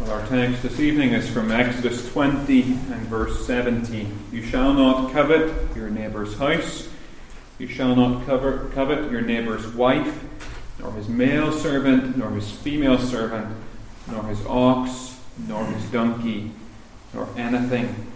Well, 0.00 0.12
our 0.12 0.26
text 0.28 0.62
this 0.62 0.80
evening 0.80 1.10
is 1.10 1.28
from 1.28 1.52
Exodus 1.52 2.10
20 2.10 2.62
and 2.62 3.02
verse 3.08 3.46
17. 3.46 4.28
You 4.32 4.42
shall 4.42 4.72
not 4.72 5.12
covet 5.12 5.76
your 5.76 5.90
neighbour's 5.90 6.38
house. 6.38 6.88
You 7.58 7.68
shall 7.68 7.94
not 7.94 8.24
cover, 8.24 8.70
covet 8.72 9.10
your 9.10 9.20
neighbour's 9.20 9.66
wife, 9.74 10.24
nor 10.78 10.90
his 10.92 11.06
male 11.06 11.52
servant, 11.52 12.16
nor 12.16 12.30
his 12.30 12.50
female 12.50 12.98
servant, 12.98 13.54
nor 14.10 14.24
his 14.24 14.40
ox, 14.46 15.20
nor 15.46 15.66
his 15.66 15.84
donkey, 15.90 16.50
nor 17.12 17.28
anything 17.36 18.06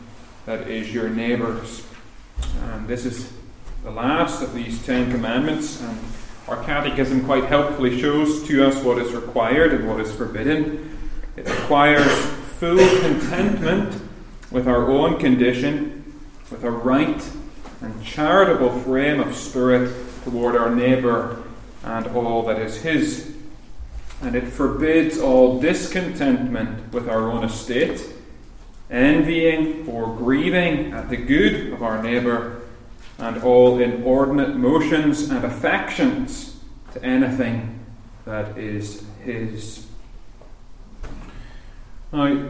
that 0.46 0.66
is 0.66 0.90
your 0.90 1.10
neighbour's. 1.10 1.86
And 2.62 2.88
this 2.88 3.04
is 3.04 3.30
the 3.82 3.90
last 3.90 4.40
of 4.40 4.54
these 4.54 4.82
Ten 4.86 5.10
Commandments. 5.10 5.82
And 5.82 5.98
our 6.48 6.64
catechism 6.64 7.26
quite 7.26 7.44
helpfully 7.44 8.00
shows 8.00 8.42
to 8.48 8.66
us 8.66 8.82
what 8.82 8.96
is 8.96 9.12
required 9.12 9.74
and 9.74 9.86
what 9.86 10.00
is 10.00 10.10
forbidden. 10.14 10.92
It 11.36 11.48
requires 11.48 12.12
full 12.58 13.00
contentment 13.00 14.00
with 14.50 14.68
our 14.68 14.88
own 14.90 15.18
condition, 15.18 16.14
with 16.50 16.62
a 16.62 16.70
right 16.70 17.30
and 17.80 18.04
charitable 18.04 18.78
frame 18.80 19.20
of 19.20 19.34
spirit 19.34 19.92
toward 20.24 20.54
our 20.56 20.74
neighbour 20.74 21.42
and 21.82 22.06
all 22.08 22.44
that 22.44 22.58
is 22.58 22.82
his. 22.82 23.34
And 24.22 24.34
it 24.34 24.48
forbids 24.48 25.18
all 25.18 25.60
discontentment 25.60 26.92
with 26.92 27.08
our 27.08 27.30
own 27.30 27.44
estate, 27.44 28.06
envying 28.90 29.88
or 29.88 30.16
grieving 30.16 30.92
at 30.92 31.08
the 31.08 31.16
good 31.16 31.72
of 31.72 31.82
our 31.82 32.02
neighbour, 32.02 32.62
and 33.18 33.42
all 33.42 33.80
inordinate 33.80 34.56
motions 34.56 35.30
and 35.30 35.44
affections 35.44 36.60
to 36.92 37.04
anything 37.04 37.80
that 38.24 38.56
is 38.56 39.04
his. 39.24 39.86
Now, 42.14 42.48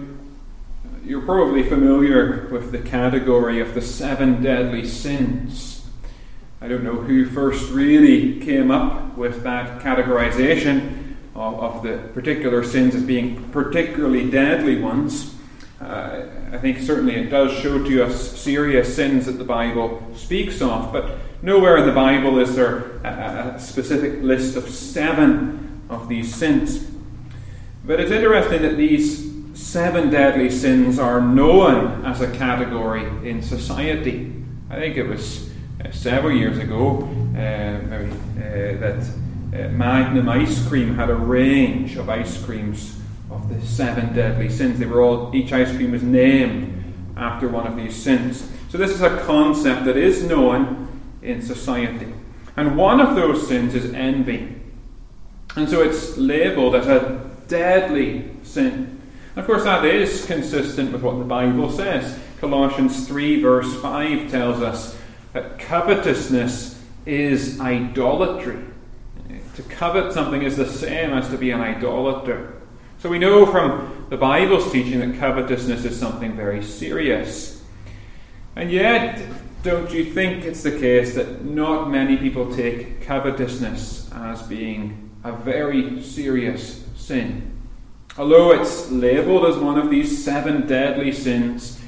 you're 1.02 1.22
probably 1.22 1.62
familiar 1.62 2.48
with 2.52 2.70
the 2.70 2.80
category 2.80 3.60
of 3.60 3.72
the 3.72 3.80
seven 3.80 4.42
deadly 4.42 4.86
sins. 4.86 5.86
I 6.60 6.68
don't 6.68 6.84
know 6.84 6.96
who 6.96 7.24
first 7.24 7.70
really 7.70 8.40
came 8.40 8.70
up 8.70 9.16
with 9.16 9.42
that 9.44 9.80
categorization 9.80 11.14
of, 11.34 11.54
of 11.60 11.82
the 11.82 11.96
particular 12.12 12.62
sins 12.62 12.94
as 12.94 13.04
being 13.04 13.48
particularly 13.52 14.30
deadly 14.30 14.78
ones. 14.78 15.34
Uh, 15.80 16.26
I 16.52 16.58
think 16.58 16.80
certainly 16.80 17.14
it 17.14 17.30
does 17.30 17.50
show 17.58 17.82
to 17.82 18.04
us 18.04 18.38
serious 18.38 18.94
sins 18.94 19.24
that 19.24 19.38
the 19.38 19.44
Bible 19.44 20.06
speaks 20.14 20.60
of, 20.60 20.92
but 20.92 21.16
nowhere 21.40 21.78
in 21.78 21.86
the 21.86 21.92
Bible 21.92 22.38
is 22.38 22.54
there 22.54 22.98
a, 23.02 23.54
a 23.56 23.58
specific 23.58 24.22
list 24.22 24.56
of 24.56 24.68
seven 24.68 25.80
of 25.88 26.10
these 26.10 26.34
sins. 26.34 26.86
But 27.82 27.98
it's 27.98 28.10
interesting 28.10 28.60
that 28.60 28.76
these 28.76 29.32
seven 29.54 30.10
deadly 30.10 30.50
sins 30.50 30.98
are 30.98 31.20
known 31.20 32.04
as 32.04 32.20
a 32.20 32.30
category 32.32 33.06
in 33.28 33.40
society. 33.42 34.34
I 34.68 34.76
think 34.76 34.96
it 34.96 35.04
was 35.04 35.50
uh, 35.82 35.90
several 35.92 36.36
years 36.36 36.58
ago 36.58 37.02
uh, 37.02 37.86
maybe, 37.88 38.10
uh, 38.10 38.80
that 38.80 39.08
uh, 39.54 39.68
Magnum 39.68 40.28
ice 40.28 40.66
cream 40.66 40.96
had 40.96 41.08
a 41.08 41.14
range 41.14 41.96
of 41.96 42.08
ice 42.08 42.42
creams 42.44 42.98
of 43.30 43.48
the 43.48 43.64
seven 43.64 44.12
deadly 44.14 44.48
sins. 44.48 44.78
They 44.78 44.86
were 44.86 45.00
all 45.00 45.34
each 45.34 45.52
ice 45.52 45.74
cream 45.74 45.92
was 45.92 46.02
named 46.02 46.94
after 47.16 47.48
one 47.48 47.66
of 47.66 47.76
these 47.76 47.94
sins. 47.94 48.50
So 48.68 48.78
this 48.78 48.90
is 48.90 49.02
a 49.02 49.20
concept 49.20 49.84
that 49.84 49.96
is 49.96 50.24
known 50.24 51.00
in 51.22 51.40
society. 51.40 52.12
And 52.56 52.76
one 52.76 53.00
of 53.00 53.14
those 53.14 53.46
sins 53.46 53.74
is 53.74 53.92
envy. 53.94 54.56
And 55.56 55.68
so 55.68 55.82
it's 55.82 56.16
labeled 56.16 56.74
as 56.74 56.88
a 56.88 57.30
deadly 57.46 58.30
sin. 58.42 58.93
Of 59.36 59.46
course, 59.46 59.64
that 59.64 59.84
is 59.84 60.24
consistent 60.26 60.92
with 60.92 61.02
what 61.02 61.18
the 61.18 61.24
Bible 61.24 61.68
says. 61.68 62.18
Colossians 62.40 63.08
3, 63.08 63.42
verse 63.42 63.74
5 63.80 64.30
tells 64.30 64.62
us 64.62 64.96
that 65.32 65.58
covetousness 65.58 66.80
is 67.04 67.58
idolatry. 67.60 68.62
To 69.56 69.62
covet 69.62 70.12
something 70.12 70.42
is 70.42 70.56
the 70.56 70.66
same 70.66 71.12
as 71.12 71.28
to 71.30 71.36
be 71.36 71.50
an 71.50 71.60
idolater. 71.60 72.54
So 73.00 73.08
we 73.08 73.18
know 73.18 73.44
from 73.44 74.06
the 74.08 74.16
Bible's 74.16 74.70
teaching 74.70 75.00
that 75.00 75.18
covetousness 75.18 75.84
is 75.84 75.98
something 75.98 76.36
very 76.36 76.62
serious. 76.62 77.60
And 78.54 78.70
yet, 78.70 79.20
don't 79.64 79.90
you 79.90 80.04
think 80.04 80.44
it's 80.44 80.62
the 80.62 80.78
case 80.78 81.16
that 81.16 81.44
not 81.44 81.90
many 81.90 82.16
people 82.16 82.54
take 82.54 83.02
covetousness 83.02 84.12
as 84.12 84.42
being 84.44 85.10
a 85.24 85.32
very 85.32 86.00
serious 86.02 86.84
sin? 86.94 87.53
Although 88.16 88.52
it's 88.52 88.90
labelled 88.92 89.44
as 89.44 89.56
one 89.56 89.76
of 89.76 89.90
these 89.90 90.24
seven 90.24 90.68
deadly 90.68 91.10
sins, 91.10 91.80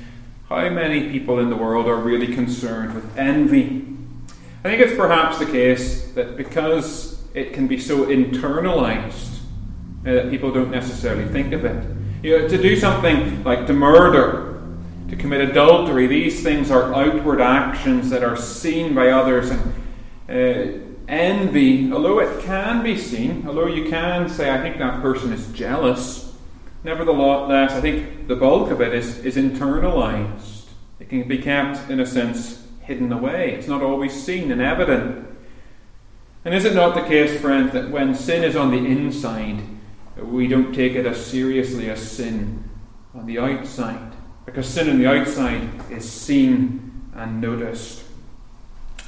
how 0.49 0.69
many 0.71 1.09
people 1.11 1.39
in 1.39 1.51
the 1.51 1.57
world 1.57 1.87
are 1.87 1.97
really 1.97 2.35
concerned 2.35 2.95
with 2.95 3.17
envy? 3.17 3.87
I 4.65 4.71
think 4.71 4.83
it's 4.83 4.97
perhaps 4.97 5.39
the 5.39 5.47
case 5.47 6.11
that 6.13 6.37
because 6.37 7.23
it 7.33 7.53
can 7.53 7.69
be 7.69 7.79
so 7.79 8.07
internalized 8.07 9.37
uh, 10.05 10.15
that 10.15 10.31
people 10.31 10.51
don't 10.53 10.73
necessarily 10.73 11.29
think 11.29 11.53
of 11.53 11.65
it. 11.65 11.87
You 12.25 12.39
know, 12.39 12.49
to 12.49 12.61
do 12.61 12.75
something 12.75 13.45
like 13.45 13.69
to 13.69 13.73
murder, 13.73 14.65
to 15.09 15.15
commit 15.15 15.49
adultery, 15.49 16.09
these 16.09 16.43
things 16.43 16.73
are 16.73 16.93
outward 16.93 17.41
actions 17.41 18.11
that 18.11 18.25
are 18.25 18.37
seen 18.37 18.97
by 18.97 19.11
others. 19.11 19.51
And 19.51 19.63
uh, 20.29 20.86
envy, 21.09 21.93
although 21.93 22.21
it 22.21 22.43
can 22.45 22.83
be 22.83 22.97
seen, 22.97 23.45
although 23.47 23.67
you 23.67 23.89
can 23.89 24.29
say, 24.29 24.51
I 24.51 24.61
think 24.61 24.79
that 24.79 25.01
person 25.01 25.33
is 25.33 25.47
jealous, 25.53 26.35
nevertheless, 26.85 27.73
I 27.73 27.81
think 27.81 28.29
the 28.29 28.37
bulk 28.37 28.71
of 28.71 28.81
it 28.81 28.93
is, 28.95 29.19
is 29.19 29.37
internalized. 29.37 30.65
It 30.99 31.09
can 31.09 31.29
be 31.29 31.39
kept, 31.39 31.91
in 31.91 32.01
a 32.01 32.07
sense, 32.07 32.67
hidden 32.81 33.13
away. 33.13 33.53
It's 33.53 33.69
not 33.69 33.83
always 33.83 34.13
seen 34.13 34.51
and 34.51 34.61
evident. 34.61 35.27
And 36.45 36.55
is 36.55 36.65
it 36.65 36.75
not 36.75 36.95
the 36.95 37.03
case, 37.03 37.41
friend, 37.41 37.73
that 37.73 37.91
when 37.91 38.15
sin 38.15 38.45
is 38.45 38.57
on 38.57 38.71
the 38.71 38.79
inside, 38.79 39.63
we 40.17 40.47
don't 40.47 40.73
take 40.73 40.95
it 40.95 41.05
as 41.05 41.25
seriously 41.25 41.91
as 41.91 42.01
sin 42.01 42.69
on 43.15 43.27
the 43.27 43.39
outside? 43.39 44.13
Because 44.47 44.69
sin 44.69 44.89
on 44.89 44.99
the 44.99 45.07
outside 45.07 45.69
is 45.91 46.11
seen 46.11 47.11
and 47.15 47.41
noticed. 47.41 48.06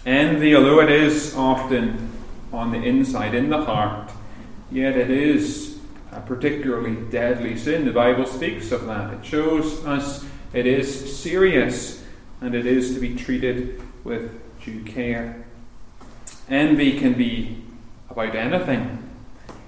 Envy, 0.09 0.57
although 0.57 0.81
it 0.81 0.91
is 0.91 1.37
often 1.37 2.11
on 2.51 2.73
the 2.73 2.83
inside, 2.83 3.35
in 3.35 3.51
the 3.51 3.63
heart, 3.63 4.11
yet 4.71 4.97
it 4.97 5.11
is 5.11 5.79
a 6.13 6.21
particularly 6.23 6.97
deadly 7.11 7.59
sin. 7.59 7.85
The 7.85 7.93
Bible 7.93 8.25
speaks 8.25 8.73
of 8.73 8.87
that. 8.87 9.13
It 9.13 9.23
shows 9.27 9.85
us 9.85 10.25
it 10.55 10.65
is 10.65 11.21
serious 11.21 12.03
and 12.41 12.55
it 12.55 12.65
is 12.65 12.95
to 12.95 13.01
be 13.01 13.17
treated 13.17 13.83
with 14.03 14.33
due 14.65 14.83
care. 14.85 15.45
Envy 16.49 16.99
can 16.99 17.13
be 17.13 17.63
about 18.09 18.35
anything. 18.35 19.11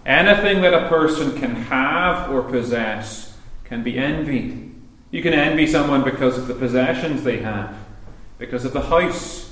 Anything 0.07 0.62
that 0.62 0.72
a 0.72 0.89
person 0.89 1.39
can 1.39 1.55
have 1.55 2.31
or 2.31 2.45
possess 2.45 3.37
can 3.65 3.83
be 3.83 3.99
envied. 3.99 4.75
You 5.11 5.21
can 5.22 5.34
envy 5.34 5.67
someone 5.67 6.03
because 6.03 6.39
of 6.39 6.47
the 6.47 6.55
possessions 6.55 7.25
they 7.25 7.41
have, 7.41 7.77
because 8.39 8.65
of 8.65 8.72
the 8.72 8.81
house 8.81 9.50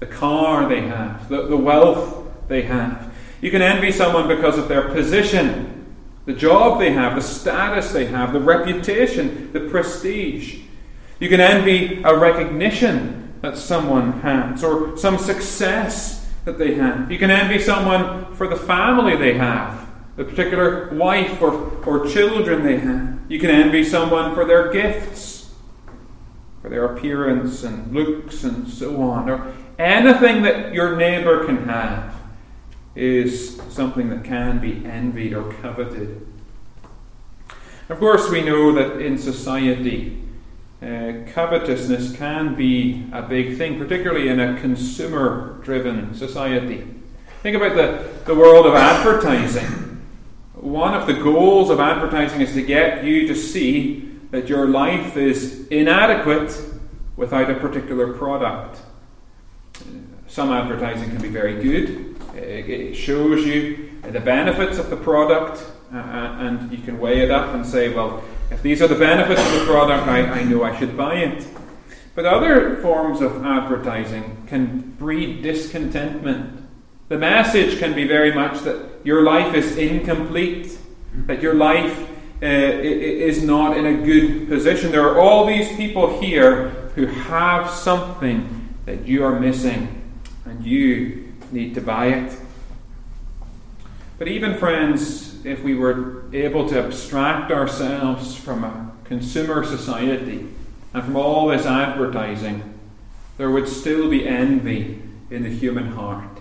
the 0.00 0.06
car 0.06 0.68
they 0.68 0.82
have, 0.82 1.28
the, 1.28 1.46
the 1.46 1.56
wealth 1.56 2.26
they 2.48 2.62
have. 2.62 3.12
You 3.40 3.50
can 3.50 3.62
envy 3.62 3.92
someone 3.92 4.28
because 4.28 4.58
of 4.58 4.68
their 4.68 4.88
position, 4.88 5.94
the 6.26 6.32
job 6.32 6.78
they 6.78 6.92
have, 6.92 7.14
the 7.14 7.22
status 7.22 7.92
they 7.92 8.06
have, 8.06 8.32
the 8.32 8.40
reputation, 8.40 9.52
the 9.52 9.60
prestige. 9.60 10.60
You 11.20 11.28
can 11.28 11.40
envy 11.40 12.02
a 12.04 12.16
recognition 12.16 13.32
that 13.42 13.56
someone 13.56 14.20
has, 14.20 14.64
or 14.64 14.96
some 14.96 15.18
success 15.18 16.28
that 16.44 16.58
they 16.58 16.74
have. 16.74 17.10
You 17.10 17.18
can 17.18 17.30
envy 17.30 17.58
someone 17.58 18.34
for 18.34 18.48
the 18.48 18.56
family 18.56 19.16
they 19.16 19.34
have, 19.34 19.88
the 20.16 20.24
particular 20.24 20.92
wife 20.94 21.40
or, 21.40 21.52
or 21.84 22.06
children 22.06 22.64
they 22.64 22.78
have. 22.78 23.18
You 23.28 23.38
can 23.38 23.50
envy 23.50 23.84
someone 23.84 24.34
for 24.34 24.44
their 24.44 24.72
gifts, 24.72 25.54
for 26.62 26.68
their 26.68 26.84
appearance 26.84 27.62
and 27.62 27.94
looks 27.94 28.42
and 28.44 28.68
so 28.68 29.00
on. 29.00 29.30
Or 29.30 29.54
Anything 29.78 30.42
that 30.42 30.74
your 30.74 30.96
neighbour 30.96 31.46
can 31.46 31.68
have 31.68 32.14
is 32.96 33.60
something 33.70 34.10
that 34.10 34.24
can 34.24 34.58
be 34.58 34.84
envied 34.84 35.32
or 35.32 35.52
coveted. 35.52 36.26
Of 37.88 38.00
course, 38.00 38.28
we 38.28 38.42
know 38.42 38.72
that 38.72 39.00
in 39.00 39.16
society, 39.16 40.20
uh, 40.82 41.12
covetousness 41.32 42.16
can 42.16 42.56
be 42.56 43.06
a 43.12 43.22
big 43.22 43.56
thing, 43.56 43.78
particularly 43.78 44.28
in 44.28 44.40
a 44.40 44.60
consumer 44.60 45.60
driven 45.62 46.12
society. 46.12 46.84
Think 47.42 47.56
about 47.56 47.76
the, 47.76 48.24
the 48.26 48.34
world 48.34 48.66
of 48.66 48.74
advertising. 48.74 50.02
One 50.54 50.92
of 50.92 51.06
the 51.06 51.14
goals 51.14 51.70
of 51.70 51.78
advertising 51.78 52.40
is 52.40 52.52
to 52.54 52.62
get 52.62 53.04
you 53.04 53.28
to 53.28 53.34
see 53.36 54.10
that 54.32 54.48
your 54.48 54.66
life 54.66 55.16
is 55.16 55.68
inadequate 55.68 56.60
without 57.16 57.48
a 57.48 57.54
particular 57.54 58.12
product. 58.12 58.80
Some 60.28 60.52
advertising 60.52 61.08
can 61.10 61.22
be 61.22 61.28
very 61.28 61.60
good. 61.62 62.16
It 62.34 62.94
shows 62.94 63.46
you 63.46 63.90
the 64.02 64.20
benefits 64.20 64.78
of 64.78 64.90
the 64.90 64.96
product, 64.96 65.64
uh, 65.92 65.96
uh, 65.96 66.36
and 66.40 66.70
you 66.70 66.78
can 66.78 67.00
weigh 67.00 67.20
it 67.20 67.30
up 67.30 67.54
and 67.54 67.66
say, 67.66 67.92
well, 67.92 68.22
if 68.50 68.62
these 68.62 68.82
are 68.82 68.88
the 68.88 68.94
benefits 68.94 69.40
of 69.40 69.52
the 69.58 69.64
product, 69.64 70.06
I, 70.06 70.20
I 70.20 70.44
know 70.44 70.62
I 70.64 70.78
should 70.78 70.96
buy 70.96 71.14
it. 71.16 71.46
But 72.14 72.26
other 72.26 72.76
forms 72.76 73.20
of 73.20 73.44
advertising 73.44 74.44
can 74.46 74.94
breed 74.98 75.42
discontentment. 75.42 76.62
The 77.08 77.18
message 77.18 77.78
can 77.78 77.94
be 77.94 78.06
very 78.06 78.32
much 78.32 78.60
that 78.60 79.00
your 79.04 79.22
life 79.22 79.54
is 79.54 79.76
incomplete, 79.78 80.76
that 81.26 81.40
your 81.40 81.54
life 81.54 82.06
uh, 82.42 82.46
is 82.46 83.42
not 83.42 83.76
in 83.76 83.86
a 83.86 84.04
good 84.04 84.48
position. 84.48 84.92
There 84.92 85.08
are 85.08 85.18
all 85.18 85.46
these 85.46 85.74
people 85.76 86.20
here 86.20 86.68
who 86.94 87.06
have 87.06 87.70
something 87.70 88.74
that 88.84 89.06
you 89.06 89.24
are 89.24 89.38
missing, 89.38 89.97
you 90.68 91.32
need 91.50 91.74
to 91.74 91.80
buy 91.80 92.06
it. 92.06 92.38
But 94.18 94.28
even, 94.28 94.58
friends, 94.58 95.44
if 95.46 95.62
we 95.62 95.74
were 95.74 96.24
able 96.32 96.68
to 96.68 96.84
abstract 96.84 97.52
ourselves 97.52 98.36
from 98.36 98.64
a 98.64 98.92
consumer 99.04 99.64
society 99.64 100.46
and 100.92 101.04
from 101.04 101.16
all 101.16 101.48
this 101.48 101.64
advertising, 101.64 102.74
there 103.36 103.50
would 103.50 103.68
still 103.68 104.10
be 104.10 104.26
envy 104.26 105.02
in 105.30 105.44
the 105.44 105.48
human 105.48 105.92
heart. 105.92 106.40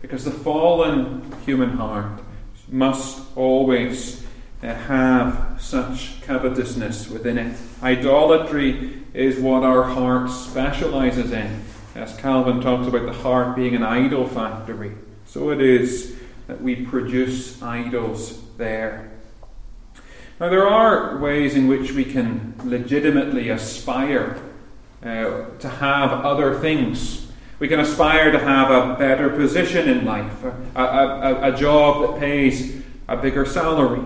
Because 0.00 0.24
the 0.24 0.30
fallen 0.30 1.30
human 1.44 1.76
heart 1.76 2.20
must 2.68 3.22
always 3.36 4.24
uh, 4.62 4.74
have 4.74 5.58
such 5.60 6.22
covetousness 6.22 7.08
within 7.08 7.36
it. 7.36 7.56
Idolatry 7.82 9.02
is 9.12 9.38
what 9.38 9.62
our 9.62 9.82
heart 9.82 10.30
specializes 10.30 11.32
in. 11.32 11.62
As 11.94 12.16
Calvin 12.16 12.60
talks 12.60 12.88
about 12.88 13.06
the 13.06 13.12
heart 13.12 13.54
being 13.54 13.76
an 13.76 13.84
idol 13.84 14.26
factory, 14.26 14.92
so 15.26 15.50
it 15.50 15.60
is 15.60 16.16
that 16.48 16.60
we 16.60 16.84
produce 16.84 17.62
idols 17.62 18.42
there. 18.56 19.12
Now, 20.40 20.48
there 20.48 20.66
are 20.66 21.18
ways 21.18 21.54
in 21.54 21.68
which 21.68 21.92
we 21.92 22.04
can 22.04 22.54
legitimately 22.64 23.48
aspire 23.48 24.42
uh, 25.04 25.44
to 25.60 25.68
have 25.68 26.10
other 26.10 26.58
things. 26.58 27.28
We 27.60 27.68
can 27.68 27.78
aspire 27.78 28.32
to 28.32 28.40
have 28.40 28.72
a 28.72 28.98
better 28.98 29.30
position 29.30 29.88
in 29.88 30.04
life, 30.04 30.42
a, 30.42 30.82
a, 30.82 31.52
a, 31.52 31.56
job 31.56 32.02
that 32.02 32.18
pays 32.18 32.82
a 33.06 33.16
bigger 33.16 33.46
salary. 33.46 34.04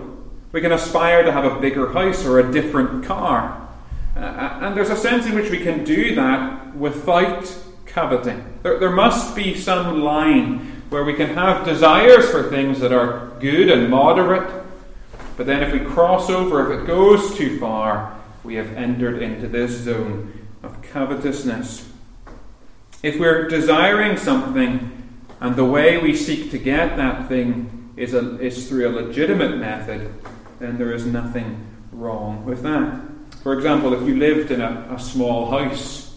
We 0.52 0.61
can 0.61 0.73
aspire 0.73 1.23
to 1.23 1.32
have 1.32 1.46
a 1.46 1.58
bigger 1.58 1.91
house 1.94 2.26
or 2.26 2.38
a 2.38 2.52
different 2.52 3.06
car. 3.06 3.67
Uh, 4.14 4.58
and 4.61 4.76
there's 4.76 4.91
a 4.91 4.96
sense 4.96 5.25
in 5.25 5.34
which 5.34 5.50
we 5.50 5.58
can 5.58 5.84
do 5.84 6.14
that 6.14 6.76
without 6.76 7.56
coveting. 7.88 8.44
There, 8.62 8.79
there 8.79 8.90
must 8.90 9.35
be 9.35 9.55
some 9.55 10.02
line 10.02 10.82
where 10.90 11.05
we 11.05 11.14
can 11.14 11.35
have 11.35 11.67
desires 11.67 12.31
for 12.31 12.49
things 12.49 12.81
that 12.81 12.93
are 12.93 13.32
good 13.40 13.69
and 13.69 13.90
moderate, 13.90 14.50
but 15.37 15.46
then 15.46 15.62
if 15.62 15.73
we 15.73 15.81
cross 15.81 16.31
over, 16.31 16.73
if 16.73 16.81
it 16.81 16.87
goes 16.87 17.37
too 17.37 17.58
far, 17.58 18.17
we 18.43 18.55
have 18.55 18.73
entered 18.75 19.23
into 19.23 19.46
this 19.49 19.73
zone 19.73 20.49
of 20.62 20.81
covetousness. 20.82 21.90
If 23.02 23.20
we're 23.20 23.46
desiring 23.49 24.17
something 24.17 24.91
and 25.41 25.55
the 25.55 25.64
way 25.64 25.99
we 25.99 26.17
seek 26.17 26.50
to 26.50 26.58
get 26.58 26.96
that 26.96 27.29
thing 27.29 27.93
is, 27.96 28.14
a, 28.14 28.41
is 28.41 28.69
through 28.69 28.88
a 28.88 28.93
legitimate 29.02 29.58
method, 29.58 30.12
then 30.58 30.79
there 30.79 30.93
is 30.93 31.06
nothing 31.06 31.67
wrong 31.93 32.44
with 32.44 32.62
that. 32.62 33.00
For 33.43 33.52
example, 33.52 33.93
if 33.94 34.06
you 34.08 34.17
lived 34.17 34.50
in 34.50 34.61
a, 34.61 34.88
a 34.91 34.99
small 34.99 35.50
house 35.50 36.07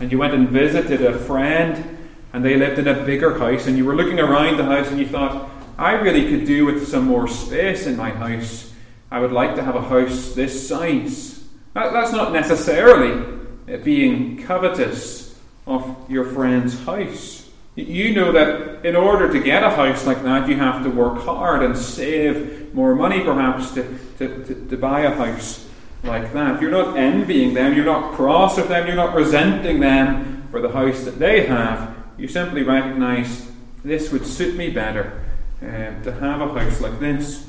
and 0.00 0.12
you 0.12 0.18
went 0.18 0.34
and 0.34 0.48
visited 0.48 1.02
a 1.02 1.18
friend 1.18 1.96
and 2.32 2.44
they 2.44 2.56
lived 2.56 2.78
in 2.78 2.86
a 2.86 3.04
bigger 3.04 3.38
house, 3.38 3.66
and 3.66 3.78
you 3.78 3.84
were 3.84 3.94
looking 3.94 4.20
around 4.20 4.58
the 4.58 4.64
house 4.64 4.88
and 4.88 4.98
you 4.98 5.06
thought, 5.06 5.48
I 5.78 5.92
really 5.92 6.28
could 6.28 6.46
do 6.46 6.66
with 6.66 6.86
some 6.86 7.04
more 7.04 7.28
space 7.28 7.86
in 7.86 7.96
my 7.96 8.10
house. 8.10 8.72
I 9.10 9.20
would 9.20 9.32
like 9.32 9.54
to 9.56 9.62
have 9.62 9.74
a 9.74 9.80
house 9.80 10.34
this 10.34 10.68
size. 10.68 11.44
that's 11.72 12.12
not 12.12 12.32
necessarily 12.32 13.38
being 13.84 14.42
covetous 14.42 15.38
of 15.66 15.96
your 16.10 16.24
friend's 16.24 16.78
house. 16.84 17.48
You 17.74 18.14
know 18.14 18.32
that 18.32 18.84
in 18.84 18.96
order 18.96 19.32
to 19.32 19.40
get 19.40 19.62
a 19.62 19.70
house 19.70 20.06
like 20.06 20.22
that, 20.22 20.48
you 20.48 20.56
have 20.56 20.82
to 20.82 20.90
work 20.90 21.22
hard 21.22 21.62
and 21.62 21.76
save 21.76 22.74
more 22.74 22.94
money, 22.94 23.22
perhaps, 23.22 23.72
to, 23.72 23.98
to, 24.18 24.44
to, 24.44 24.68
to 24.68 24.76
buy 24.76 25.00
a 25.00 25.14
house 25.14 25.66
like 26.06 26.32
that. 26.32 26.60
You're 26.60 26.70
not 26.70 26.96
envying 26.96 27.54
them, 27.54 27.74
you're 27.74 27.84
not 27.84 28.14
cross 28.14 28.56
with 28.56 28.68
them, 28.68 28.86
you're 28.86 28.96
not 28.96 29.14
resenting 29.14 29.80
them 29.80 30.46
for 30.50 30.60
the 30.60 30.70
house 30.70 31.04
that 31.04 31.18
they 31.18 31.46
have 31.46 31.96
you 32.18 32.28
simply 32.28 32.62
recognize 32.62 33.50
this 33.84 34.10
would 34.10 34.26
suit 34.26 34.56
me 34.56 34.70
better 34.70 35.22
uh, 35.60 36.02
to 36.02 36.16
have 36.20 36.40
a 36.40 36.58
house 36.58 36.80
like 36.80 36.98
this. 36.98 37.46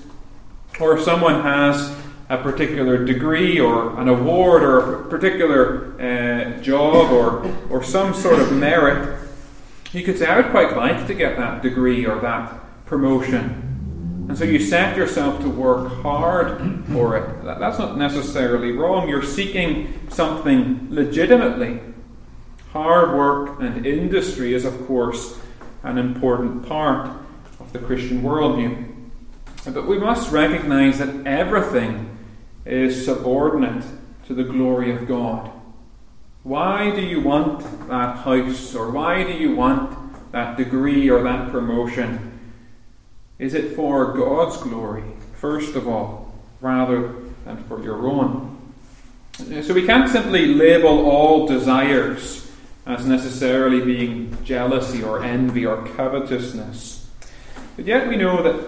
Or 0.80 0.98
if 0.98 1.04
someone 1.04 1.42
has 1.42 1.96
a 2.30 2.38
particular 2.38 3.04
degree 3.06 3.60
or 3.60 4.00
an 4.00 4.10
award 4.10 4.64
or 4.64 5.02
a 5.02 5.10
particular 5.10 5.94
uh, 6.00 6.62
job 6.62 7.12
or, 7.12 7.56
or 7.70 7.82
some 7.82 8.14
sort 8.14 8.40
of 8.40 8.52
merit, 8.52 9.28
you 9.94 10.04
could 10.04 10.18
say, 10.18 10.28
I 10.28 10.42
would 10.42 10.52
quite 10.52 10.76
like 10.76 11.08
to 11.08 11.14
get 11.14 11.38
that 11.38 11.62
degree 11.62 12.06
or 12.06 12.20
that 12.20 12.86
promotion. 12.86 13.67
And 14.28 14.38
so 14.38 14.44
you 14.44 14.60
set 14.60 14.98
yourself 14.98 15.40
to 15.42 15.50
work 15.50 16.02
hard 16.02 16.86
for 16.88 17.16
it. 17.18 17.46
That's 17.46 17.80
not 17.80 17.98
necessarily 17.98 18.74
wrong. 18.74 19.08
You're 19.08 19.24
seeking 19.24 20.00
something 20.10 20.88
legitimately. 20.90 21.80
Hard 22.74 23.18
work 23.18 23.62
and 23.62 23.86
industry 23.86 24.54
is, 24.54 24.66
of 24.66 24.86
course, 24.86 25.40
an 25.84 25.98
important 25.98 26.68
part 26.68 27.10
of 27.60 27.72
the 27.72 27.80
Christian 27.80 28.22
worldview. 28.22 28.94
But 29.66 29.88
we 29.88 29.98
must 29.98 30.32
recognize 30.32 31.00
that 31.00 31.26
everything 31.26 32.18
is 32.66 33.06
subordinate 33.06 33.86
to 34.28 34.34
the 34.34 34.44
glory 34.44 34.94
of 34.94 35.08
God. 35.08 35.50
Why 36.44 36.94
do 36.94 37.02
you 37.02 37.22
want 37.22 37.62
that 37.88 38.18
house, 38.18 38.76
or 38.76 38.92
why 38.92 39.24
do 39.24 39.32
you 39.32 39.56
want 39.56 40.32
that 40.32 40.58
degree 40.58 41.10
or 41.10 41.24
that 41.24 41.50
promotion? 41.52 42.37
Is 43.40 43.54
it 43.54 43.76
for 43.76 44.14
God's 44.14 44.58
glory, 44.58 45.04
first 45.36 45.76
of 45.76 45.88
all, 45.88 46.34
rather 46.60 47.14
than 47.46 47.64
for 47.66 47.84
your 47.84 48.08
own? 48.08 48.58
So 49.62 49.76
we 49.76 49.86
can't 49.86 50.10
simply 50.10 50.48
label 50.48 51.06
all 51.06 51.46
desires 51.46 52.52
as 52.88 53.06
necessarily 53.06 53.82
being 53.82 54.36
jealousy 54.44 55.04
or 55.04 55.24
envy 55.24 55.66
or 55.66 55.86
covetousness. 55.90 57.08
But 57.76 57.86
yet 57.86 58.08
we 58.08 58.16
know 58.16 58.42
that 58.42 58.68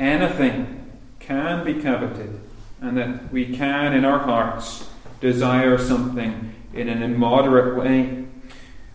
anything 0.00 0.98
can 1.20 1.64
be 1.64 1.74
coveted 1.74 2.40
and 2.80 2.96
that 2.96 3.32
we 3.32 3.56
can, 3.56 3.92
in 3.92 4.04
our 4.04 4.18
hearts, 4.18 4.88
desire 5.20 5.78
something 5.78 6.54
in 6.72 6.88
an 6.88 7.04
immoderate 7.04 7.76
way. 7.76 8.24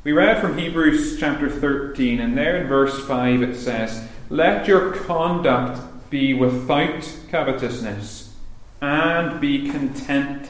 We 0.03 0.11
read 0.11 0.41
from 0.41 0.57
Hebrews 0.57 1.17
chapter 1.17 1.49
13, 1.49 2.19
and 2.19 2.37
there 2.37 2.57
in 2.57 2.67
verse 2.67 3.05
5 3.07 3.41
it 3.41 3.55
says, 3.55 4.08
Let 4.29 4.67
your 4.67 4.91
conduct 4.91 6.09
be 6.11 6.35
without 6.35 7.11
covetousness, 7.29 8.35
and 8.79 9.41
be 9.41 9.69
content 9.69 10.49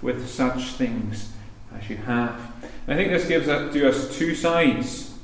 with 0.00 0.28
such 0.28 0.72
things 0.72 1.32
as 1.76 1.88
you 1.88 1.98
have. 1.98 2.52
I 2.88 2.96
think 2.96 3.10
this 3.10 3.26
gives 3.26 3.46
to 3.46 3.88
us 3.88 4.16
two 4.16 4.34
sides. 4.34 5.14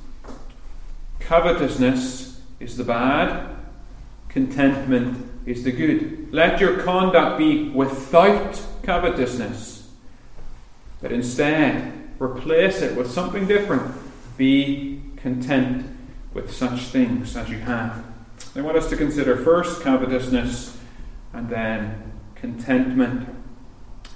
Covetousness 1.19 2.40
is 2.61 2.76
the 2.76 2.85
bad, 2.85 3.57
contentment 4.28 5.28
is 5.45 5.64
the 5.64 5.73
good. 5.73 6.33
Let 6.33 6.61
your 6.61 6.81
conduct 6.83 7.38
be 7.38 7.69
without 7.71 8.62
covetousness, 8.85 9.90
but 11.02 11.11
instead 11.11 11.93
replace 12.21 12.81
it 12.81 12.97
with 12.97 13.11
something 13.11 13.49
different. 13.49 13.93
Be 14.37 15.02
content 15.17 15.98
with 16.38 16.52
such 16.52 16.80
things 16.83 17.37
as 17.37 17.50
you 17.50 17.59
have. 17.59 18.04
I 18.54 18.61
want 18.61 18.76
us 18.76 18.88
to 18.90 18.97
consider 18.97 19.37
first 19.37 19.83
covetousness 19.83 20.78
and 21.33 21.50
then 21.50 22.12
contentment. 22.37 23.28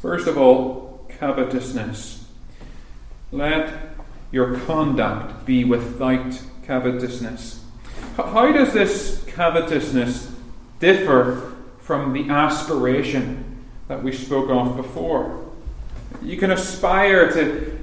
First 0.01 0.29
of 0.29 0.39
all, 0.39 1.05
covetousness. 1.19 2.25
Let 3.33 3.97
your 4.31 4.59
conduct 4.61 5.45
be 5.45 5.65
without 5.65 6.41
covetousness. 6.65 7.65
How 8.17 8.53
does 8.53 8.73
this 8.73 9.25
covetousness 9.27 10.33
differ 10.79 11.55
from 11.81 12.13
the 12.13 12.29
aspiration 12.31 13.65
that 13.89 14.03
we 14.03 14.13
spoke 14.13 14.49
of 14.49 14.77
before? 14.77 15.45
You 16.23 16.37
can 16.37 16.53
aspire 16.53 17.33
to 17.33 17.79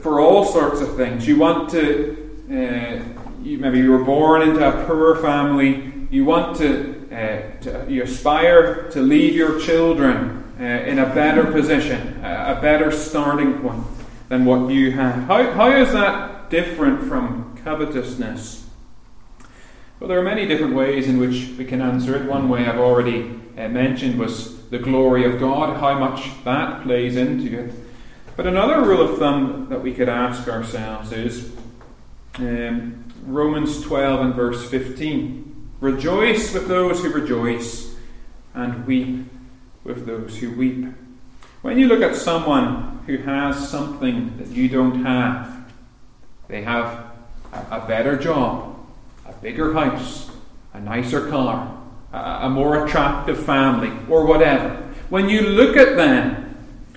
for 0.00 0.20
all 0.20 0.44
sorts 0.44 0.80
of 0.80 0.96
things. 0.96 1.26
You 1.26 1.38
want 1.38 1.70
to, 1.70 2.17
uh, 2.50 3.02
you, 3.42 3.58
maybe 3.58 3.78
you 3.78 3.90
were 3.90 4.04
born 4.04 4.42
into 4.42 4.66
a 4.66 4.86
poor 4.86 5.16
family. 5.16 5.92
You 6.10 6.24
want 6.24 6.56
to, 6.58 7.06
uh, 7.12 7.60
to 7.62 7.86
you 7.88 8.02
aspire 8.02 8.88
to 8.90 9.00
leave 9.00 9.34
your 9.34 9.60
children 9.60 10.44
uh, 10.58 10.62
in 10.62 10.98
a 10.98 11.06
better 11.14 11.44
position, 11.52 12.24
a 12.24 12.58
better 12.60 12.90
starting 12.90 13.60
point 13.60 13.84
than 14.28 14.44
what 14.44 14.70
you 14.70 14.92
have. 14.92 15.24
How, 15.24 15.52
how 15.52 15.70
is 15.70 15.92
that 15.92 16.50
different 16.50 17.04
from 17.04 17.58
covetousness? 17.64 18.66
Well, 20.00 20.08
there 20.08 20.18
are 20.18 20.22
many 20.22 20.46
different 20.46 20.74
ways 20.74 21.08
in 21.08 21.18
which 21.18 21.50
we 21.58 21.64
can 21.64 21.80
answer 21.80 22.16
it. 22.16 22.28
One 22.28 22.48
way 22.48 22.66
I've 22.66 22.78
already 22.78 23.40
uh, 23.56 23.68
mentioned 23.68 24.18
was 24.18 24.68
the 24.68 24.78
glory 24.78 25.24
of 25.24 25.40
God, 25.40 25.76
how 25.78 25.98
much 25.98 26.30
that 26.44 26.82
plays 26.82 27.16
into 27.16 27.64
it. 27.64 27.74
But 28.36 28.46
another 28.46 28.80
rule 28.82 29.02
of 29.02 29.18
thumb 29.18 29.66
that 29.70 29.82
we 29.82 29.92
could 29.92 30.08
ask 30.08 30.46
ourselves 30.46 31.10
is 31.10 31.52
um, 32.38 33.04
Romans 33.24 33.82
12 33.82 34.20
and 34.20 34.34
verse 34.34 34.68
15. 34.70 35.70
Rejoice 35.80 36.52
with 36.54 36.68
those 36.68 37.02
who 37.02 37.10
rejoice, 37.10 37.94
and 38.54 38.86
weep 38.86 39.26
with 39.84 40.06
those 40.06 40.36
who 40.38 40.52
weep. 40.52 40.86
When 41.62 41.78
you 41.78 41.86
look 41.86 42.02
at 42.02 42.16
someone 42.16 43.00
who 43.06 43.18
has 43.18 43.68
something 43.68 44.36
that 44.38 44.48
you 44.48 44.68
don't 44.68 45.04
have, 45.04 45.72
they 46.48 46.62
have 46.62 47.06
a, 47.52 47.84
better 47.86 48.16
job, 48.16 48.76
a 49.26 49.32
bigger 49.32 49.72
house, 49.72 50.30
a 50.72 50.80
nicer 50.80 51.28
car, 51.28 51.76
a, 52.12 52.18
a 52.42 52.50
more 52.50 52.84
attractive 52.84 53.44
family, 53.44 53.92
or 54.08 54.26
whatever. 54.26 54.76
When 55.08 55.28
you 55.28 55.42
look 55.42 55.76
at 55.76 55.96
them, 55.96 56.56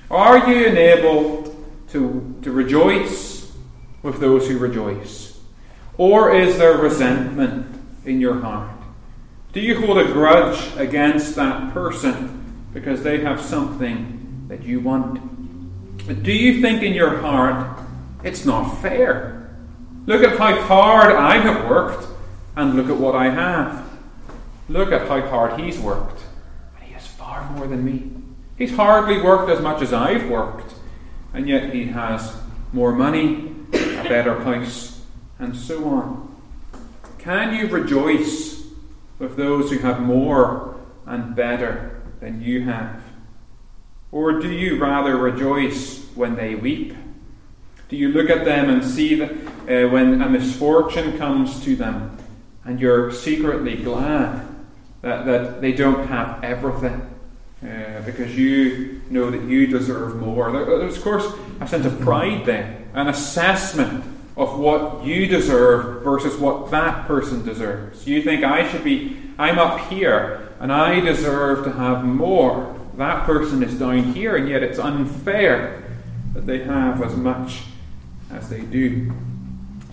are 0.10 0.50
you 0.50 0.66
enabled 0.66 1.56
to, 1.90 2.40
to 2.42 2.52
rejoice 2.52 3.52
with 4.02 4.20
those 4.20 4.48
who 4.48 4.58
rejoice? 4.58 5.31
Or 6.02 6.34
is 6.34 6.58
there 6.58 6.78
resentment 6.78 7.80
in 8.06 8.20
your 8.20 8.42
heart? 8.42 8.72
Do 9.54 9.60
you 9.60 9.80
hold 9.80 10.00
a 10.00 10.06
grudge 10.06 10.76
against 10.76 11.36
that 11.36 11.76
person 11.76 12.66
because 12.74 13.04
they 13.04 13.20
have 13.20 13.40
something 13.40 14.48
that 14.48 14.64
you 14.64 14.80
want? 14.80 15.22
Do 16.24 16.32
you 16.32 16.60
think 16.60 16.82
in 16.82 16.96
your 16.96 17.20
heart, 17.20 17.78
it's 18.24 18.46
not 18.46 18.82
fair? 18.82 19.52
Look 20.08 20.24
at 20.24 20.40
how 20.40 20.60
hard 20.64 21.16
I 21.16 21.38
have 21.38 21.70
worked, 21.70 22.08
and 22.56 22.74
look 22.74 22.90
at 22.90 22.98
what 22.98 23.14
I 23.14 23.30
have. 23.30 23.88
Look 24.70 24.92
at 24.92 25.08
how 25.08 25.22
hard 25.22 25.60
he's 25.60 25.78
worked, 25.78 26.20
and 26.78 26.84
he 26.84 26.94
has 26.96 27.06
far 27.06 27.48
more 27.52 27.68
than 27.68 27.86
me. 27.86 28.10
He's 28.58 28.76
hardly 28.76 29.22
worked 29.22 29.52
as 29.52 29.62
much 29.62 29.84
as 29.84 29.94
I've 29.94 30.28
worked, 30.32 30.74
and 31.36 31.48
yet 31.48 31.72
he 31.72 31.86
has 31.86 32.36
more 32.74 32.92
money, 32.92 33.54
a 33.72 34.04
better 34.10 34.42
house, 34.44 34.91
and 35.42 35.56
so 35.56 35.90
on. 35.90 36.34
Can 37.18 37.54
you 37.54 37.68
rejoice 37.68 38.64
with 39.20 39.36
those 39.36 39.72
who 39.72 39.80
have 39.80 40.00
more 40.00 40.80
and 41.06 41.36
better 41.36 42.02
than 42.20 42.42
you 42.42 42.64
have? 42.64 43.02
Or 44.12 44.40
do 44.40 44.52
you 44.52 44.80
rather 44.80 45.18
rejoice 45.18 46.06
when 46.16 46.36
they 46.36 46.56
weep? 46.56 46.96
Do 47.90 47.98
you 47.98 48.10
look 48.10 48.30
at 48.30 48.46
them 48.46 48.70
and 48.70 48.84
see 48.84 49.16
that 49.16 49.32
uh, 49.32 49.90
when 49.90 50.22
a 50.22 50.30
misfortune 50.30 51.18
comes 51.18 51.62
to 51.64 51.76
them 51.76 52.18
and 52.64 52.80
you're 52.80 53.12
secretly 53.12 53.76
glad 53.76 54.48
that, 55.02 55.26
that 55.26 55.62
they 55.62 55.72
don't 55.72 56.08
have 56.08 56.44
everything? 56.44 57.08
Uh, 57.64 58.02
because 58.06 58.36
you 58.36 59.02
know 59.10 59.30
that 59.30 59.44
you 59.44 59.68
deserve 59.68 60.16
more. 60.16 60.52
There's, 60.52 60.98
of 60.98 61.04
course, 61.04 61.32
a 61.60 61.68
sense 61.68 61.86
of 61.86 62.00
pride 62.00 62.46
then, 62.46 62.90
an 62.94 63.08
assessment 63.08 64.04
of 64.42 64.58
what 64.58 65.06
you 65.06 65.28
deserve 65.28 66.04
versus 66.04 66.36
what 66.38 66.72
that 66.72 67.06
person 67.06 67.46
deserves. 67.46 68.08
You 68.08 68.24
think 68.24 68.44
I 68.44 68.68
should 68.68 68.84
be, 68.84 69.16
I'm 69.38 69.60
up 69.60 69.80
here 69.82 70.50
and 70.60 70.74
I 70.74 71.00
deserve 71.00 71.64
to 71.66 71.72
have 71.74 72.04
more. 72.04 72.76
That 72.98 73.28
person 73.28 73.62
is 73.62 73.76
down 73.76 74.14
here, 74.14 74.36
and 74.36 74.50
yet 74.50 74.64
it's 74.64 74.80
unfair 74.80 75.84
that 76.34 76.48
they 76.48 76.64
have 76.64 77.04
as 77.04 77.16
much 77.16 77.62
as 78.32 78.50
they 78.50 78.62
do. 78.62 79.14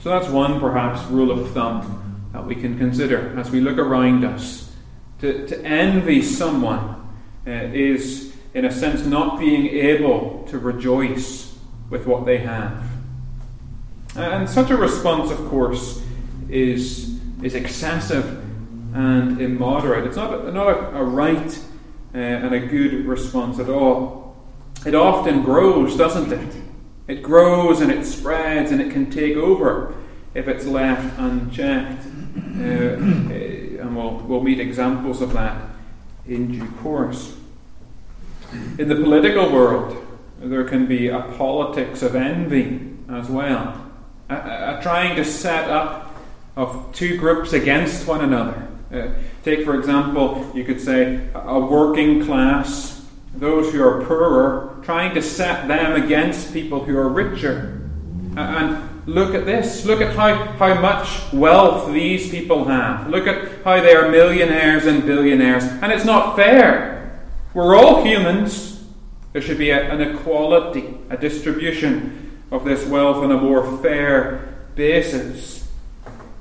So 0.01 0.09
that's 0.09 0.29
one, 0.29 0.61
perhaps, 0.61 1.03
rule 1.11 1.31
of 1.31 1.53
thumb 1.53 2.31
that 2.33 2.47
we 2.47 2.55
can 2.55 2.79
consider 2.79 3.39
as 3.39 3.51
we 3.51 3.61
look 3.61 3.77
around 3.77 4.25
us. 4.25 4.75
To, 5.21 5.47
to 5.47 5.63
envy 5.63 6.23
someone 6.23 7.07
uh, 7.47 7.51
is, 7.51 8.35
in 8.55 8.65
a 8.65 8.73
sense, 8.73 9.05
not 9.05 9.39
being 9.39 9.67
able 9.67 10.47
to 10.49 10.59
rejoice 10.59 11.59
with 11.91 12.07
what 12.07 12.25
they 12.25 12.39
have. 12.39 12.88
And 14.19 14.51
such 14.51 14.71
a 14.71 14.77
response, 14.77 15.31
of 15.31 15.39
course, 15.49 16.03
is, 16.51 17.21
is 17.41 17.55
excessive 17.55 18.45
and 18.93 19.41
immoderate. 19.41 20.07
It's 20.07 20.17
not, 20.17 20.35
a, 20.35 20.51
not 20.51 20.67
a, 20.67 20.97
a 20.97 21.05
right 21.05 21.59
uh, 22.13 22.19
and 22.19 22.53
a 22.53 22.59
good 22.59 23.07
response 23.07 23.61
at 23.61 23.69
all. 23.69 24.37
It 24.85 24.97
often 24.97 25.43
grows, 25.45 25.97
doesn't 25.97 26.33
it? 26.33 26.57
It 27.07 27.23
grows 27.23 27.81
and 27.81 27.93
it 27.93 28.05
spreads 28.05 28.73
and 28.73 28.81
it 28.81 28.93
can 28.93 29.09
take 29.09 29.37
over 29.37 29.95
if 30.35 30.49
it's 30.49 30.67
left 30.67 31.17
unchecked. 31.19 32.05
Uh, 32.05 32.99
and 33.81 33.97
we'll, 33.97 34.17
we'll 34.19 34.43
meet 34.43 34.59
examples 34.59 35.23
of 35.23 35.33
that 35.35 35.63
in 36.27 36.51
due 36.51 36.69
course. 36.83 37.37
In 38.79 38.89
the 38.89 38.97
political 38.97 39.53
world, 39.53 39.97
there 40.41 40.65
can 40.65 40.87
be 40.87 41.09
a 41.09 41.21
politics 41.21 42.03
of 42.03 42.17
envy 42.17 42.97
as 43.09 43.29
well, 43.29 43.88
a, 44.29 44.35
a, 44.35 44.81
trying 44.83 45.17
to 45.17 45.25
set 45.25 45.71
up 45.71 46.17
of 46.57 46.91
two 46.93 47.17
groups 47.17 47.53
against 47.53 48.07
one 48.07 48.21
another. 48.21 48.69
Uh, 48.93 49.09
take, 49.45 49.65
for 49.65 49.79
example, 49.79 50.51
you 50.55 50.65
could 50.65 50.81
say 50.81 51.29
a 51.35 51.61
working 51.61 52.25
class, 52.25 53.07
those 53.35 53.73
who 53.73 53.83
are 53.83 54.05
poorer, 54.05 54.81
trying 54.83 55.15
to 55.15 55.23
set 55.23 55.69
them 55.69 56.03
against 56.03 56.53
people 56.53 56.85
who 56.85 56.97
are 56.97 57.09
richer. 57.09 57.89
And 58.37 59.07
look 59.07 59.35
at 59.35 59.47
this. 59.47 59.85
Look 59.85 60.01
at 60.01 60.15
how, 60.17 60.35
how 60.35 60.81
much 60.81 61.33
wealth 61.33 61.93
these 61.93 62.31
people 62.31 62.65
have. 62.65 63.09
Look 63.09 63.27
at 63.27 63.63
how 63.65 63.81
they 63.81 63.95
are 63.95 64.11
millionaires 64.11 64.87
and 64.87 65.05
billionaires. 65.05 65.65
And 65.65 65.93
it's 65.93 66.05
not 66.05 66.37
fair. 66.37 67.21
We're 67.55 67.77
all 67.77 68.05
humans. 68.05 68.85
There 69.33 69.43
should 69.43 69.59
be 69.59 69.71
a, 69.71 69.93
an 69.93 70.01
equality, 70.01 70.99
a 71.11 71.17
distribution 71.17 72.28
of 72.51 72.65
this 72.65 72.87
wealth 72.87 73.19
on 73.19 73.31
a 73.31 73.37
more 73.37 73.79
fair 73.79 74.55
basis. 74.75 75.69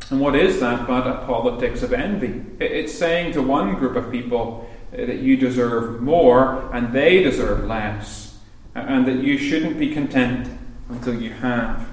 And 0.09 0.19
what 0.19 0.35
is 0.35 0.59
that 0.59 0.87
but 0.87 1.05
a 1.05 1.25
politics 1.25 1.83
of 1.83 1.93
envy? 1.93 2.43
It's 2.59 2.93
saying 2.93 3.33
to 3.33 3.41
one 3.41 3.75
group 3.75 3.95
of 3.95 4.11
people 4.11 4.69
uh, 4.93 4.97
that 4.97 5.17
you 5.19 5.35
deserve 5.35 6.01
more 6.01 6.73
and 6.73 6.93
they 6.93 7.21
deserve 7.21 7.65
less, 7.65 8.37
and 8.73 9.05
that 9.05 9.17
you 9.17 9.37
shouldn't 9.37 9.77
be 9.77 9.93
content 9.93 10.47
until 10.89 11.21
you 11.21 11.31
have 11.31 11.87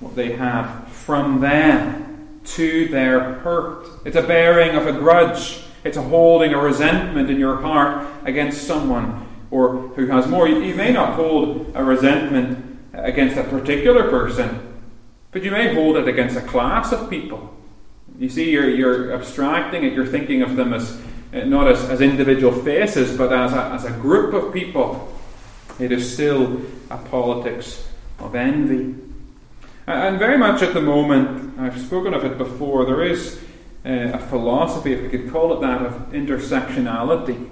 what 0.00 0.16
they 0.16 0.32
have 0.32 0.88
from 0.88 1.40
them 1.40 2.40
to 2.44 2.88
their 2.88 3.34
hurt. 3.34 3.86
It's 4.06 4.16
a 4.16 4.22
bearing 4.22 4.76
of 4.76 4.86
a 4.86 4.92
grudge 4.92 5.64
it's 5.84 5.96
a 5.96 6.02
holding 6.02 6.52
a 6.52 6.58
resentment 6.58 7.30
in 7.30 7.38
your 7.38 7.60
heart 7.62 8.06
against 8.24 8.66
someone 8.66 9.26
or 9.50 9.76
who 9.96 10.06
has 10.06 10.26
more. 10.26 10.48
You, 10.48 10.74
may 10.74 10.92
not 10.92 11.14
hold 11.14 11.72
a 11.74 11.84
resentment 11.84 12.67
against 12.92 13.36
a 13.36 13.44
particular 13.44 14.08
person, 14.08 14.80
but 15.30 15.42
you 15.42 15.50
may 15.50 15.74
hold 15.74 15.96
it 15.96 16.08
against 16.08 16.36
a 16.36 16.40
class 16.40 16.92
of 16.92 17.10
people. 17.10 17.54
You 18.18 18.28
see, 18.28 18.50
you're, 18.50 18.68
you're 18.68 19.12
abstracting 19.12 19.84
it, 19.84 19.92
you're 19.92 20.06
thinking 20.06 20.42
of 20.42 20.56
them 20.56 20.72
as 20.72 21.00
uh, 21.32 21.44
not 21.44 21.68
as, 21.68 21.88
as 21.90 22.00
individual 22.00 22.52
faces, 22.52 23.16
but 23.16 23.32
as 23.32 23.52
a, 23.52 23.64
as 23.66 23.84
a 23.84 23.90
group 23.90 24.32
of 24.32 24.52
people. 24.52 25.14
It 25.78 25.92
is 25.92 26.12
still 26.12 26.62
a 26.90 26.96
politics 26.96 27.86
of 28.18 28.34
envy. 28.34 28.96
And 29.86 30.18
very 30.18 30.36
much 30.36 30.62
at 30.62 30.74
the 30.74 30.80
moment, 30.80 31.58
I've 31.58 31.80
spoken 31.80 32.14
of 32.14 32.24
it 32.24 32.36
before, 32.36 32.84
there 32.84 33.04
is 33.04 33.40
uh, 33.86 33.90
a 34.14 34.18
philosophy, 34.18 34.92
if 34.92 35.02
we 35.02 35.08
could 35.08 35.30
call 35.30 35.56
it 35.56 35.60
that, 35.60 35.82
of 35.82 35.92
intersectionality. 36.12 37.50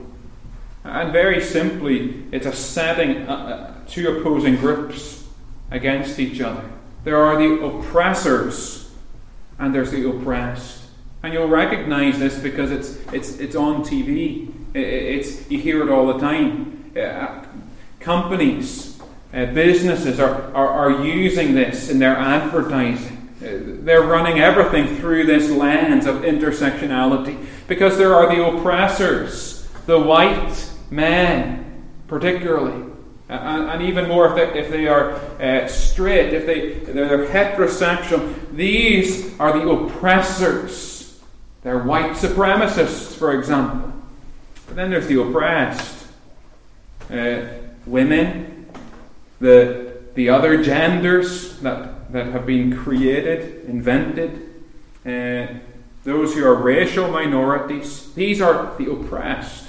And 0.85 1.13
very 1.13 1.41
simply, 1.41 2.25
it's 2.33 2.47
a 2.47 2.53
setting 2.53 3.29
uh, 3.29 3.33
uh, 3.33 3.89
two 3.89 4.19
opposing 4.19 4.57
groups 4.57 5.26
against 5.71 6.19
each 6.19 6.41
other. 6.41 6.65
There 7.05 7.19
are 7.19 7.37
the 7.37 7.65
oppressors, 7.65 8.91
and 9.59 9.75
there's 9.75 9.91
the 9.91 10.09
oppressed. 10.09 10.85
And 11.23 11.33
you'll 11.33 11.49
recognize 11.49 12.19
this 12.19 12.39
because 12.39 12.71
it's, 12.71 12.99
it's, 13.13 13.39
it's 13.39 13.57
on 13.57 13.83
TV. 13.83 14.53
It's, 14.75 15.51
you 15.51 15.59
hear 15.59 15.83
it 15.83 15.89
all 15.89 16.07
the 16.07 16.19
time. 16.19 16.93
Uh, 16.97 17.45
companies, 18.01 19.01
uh, 19.33 19.47
businesses 19.47 20.21
are, 20.21 20.55
are, 20.55 20.69
are 20.69 21.05
using 21.05 21.55
this 21.55 21.91
in 21.91 21.99
their 21.99 22.17
advertising. 22.17 23.17
They're 23.41 24.03
running 24.03 24.41
everything 24.41 24.97
through 24.97 25.27
this 25.27 25.51
lens 25.51 26.07
of 26.07 26.23
intersectionality 26.23 27.45
because 27.69 27.99
there 27.99 28.15
are 28.15 28.35
the 28.35 28.45
oppressors, 28.45 29.69
the 29.87 30.01
white 30.01 30.73
men, 30.91 31.85
particularly. 32.09 32.96
And, 33.29 33.71
and 33.71 33.83
even 33.83 34.09
more 34.09 34.29
if 34.29 34.35
they, 34.35 34.61
if 34.61 34.71
they 34.71 34.87
are 34.87 35.15
uh, 35.41 35.67
straight, 35.69 36.33
if 36.33 36.47
they, 36.47 36.75
they're 36.93 37.27
heterosexual, 37.27 38.35
these 38.53 39.39
are 39.41 39.59
the 39.59 39.69
oppressors. 39.69 41.21
They're 41.63 41.83
white 41.83 42.13
supremacists, 42.13 43.17
for 43.17 43.37
example. 43.37 43.93
But 44.67 44.77
then 44.77 44.91
there's 44.91 45.09
the 45.09 45.21
oppressed. 45.21 46.07
Uh, 47.11 47.47
women, 47.85 48.67
the, 49.41 49.97
the 50.15 50.29
other 50.31 50.63
genders 50.63 51.59
that 51.61 51.97
that 52.11 52.27
have 52.27 52.47
been 52.47 52.77
created, 52.77 53.65
invented, 53.65 54.55
uh, 55.05 55.47
those 56.05 56.35
who 56.35 56.45
are 56.45 56.55
racial 56.55 57.11
minorities, 57.11 58.13
these 58.15 58.41
are 58.41 58.77
the 58.79 58.91
oppressed. 58.91 59.66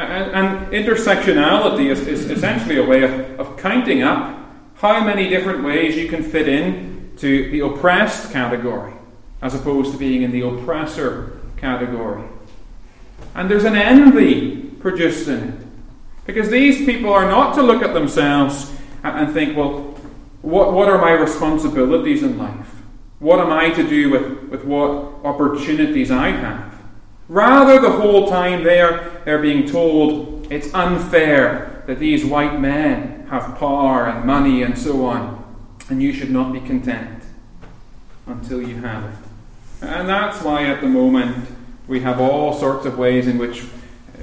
And, 0.00 0.32
and 0.32 0.72
intersectionality 0.72 1.90
is, 1.90 2.06
is, 2.06 2.30
essentially 2.30 2.78
a 2.78 2.84
way 2.84 3.02
of, 3.02 3.40
of 3.40 3.56
counting 3.58 4.02
up 4.02 4.38
how 4.76 5.04
many 5.04 5.28
different 5.28 5.62
ways 5.62 5.96
you 5.96 6.08
can 6.08 6.22
fit 6.22 6.48
in 6.48 7.12
to 7.18 7.50
the 7.50 7.60
oppressed 7.60 8.32
category 8.32 8.94
as 9.42 9.54
opposed 9.54 9.92
to 9.92 9.98
being 9.98 10.22
in 10.22 10.30
the 10.30 10.40
oppressor 10.40 11.40
category. 11.56 12.24
And 13.34 13.50
there's 13.50 13.64
an 13.64 13.76
envy 13.76 14.56
produced 14.80 15.28
in 15.28 15.48
it. 15.48 15.66
Because 16.26 16.48
these 16.48 16.84
people 16.84 17.12
are 17.12 17.28
not 17.28 17.54
to 17.54 17.62
look 17.62 17.82
at 17.82 17.94
themselves 17.94 18.72
and 19.02 19.32
think, 19.32 19.56
well, 19.56 19.94
what, 20.42 20.72
what 20.72 20.88
are 20.88 20.98
my 20.98 21.12
responsibilities 21.12 22.22
in 22.22 22.38
life? 22.38 22.82
What 23.18 23.40
am 23.40 23.50
I 23.50 23.70
to 23.70 23.86
do 23.86 24.10
with, 24.10 24.48
with 24.48 24.64
what 24.64 25.24
opportunities 25.24 26.10
I 26.10 26.30
have? 26.30 26.69
Rather, 27.30 27.80
the 27.80 27.92
whole 27.92 28.28
time 28.28 28.64
they're, 28.64 29.22
they're 29.24 29.40
being 29.40 29.64
told 29.64 30.48
it's 30.50 30.74
unfair 30.74 31.84
that 31.86 32.00
these 32.00 32.24
white 32.24 32.58
men 32.58 33.24
have 33.28 33.56
power 33.56 34.06
and 34.06 34.24
money 34.24 34.64
and 34.64 34.76
so 34.76 35.06
on, 35.06 35.38
and 35.88 36.02
you 36.02 36.12
should 36.12 36.30
not 36.30 36.52
be 36.52 36.58
content 36.58 37.22
until 38.26 38.60
you 38.60 38.78
have 38.78 39.04
it. 39.04 39.86
And 39.86 40.08
that's 40.08 40.42
why 40.42 40.64
at 40.64 40.80
the 40.80 40.88
moment 40.88 41.46
we 41.86 42.00
have 42.00 42.20
all 42.20 42.52
sorts 42.52 42.84
of 42.84 42.98
ways 42.98 43.28
in 43.28 43.38
which 43.38 43.60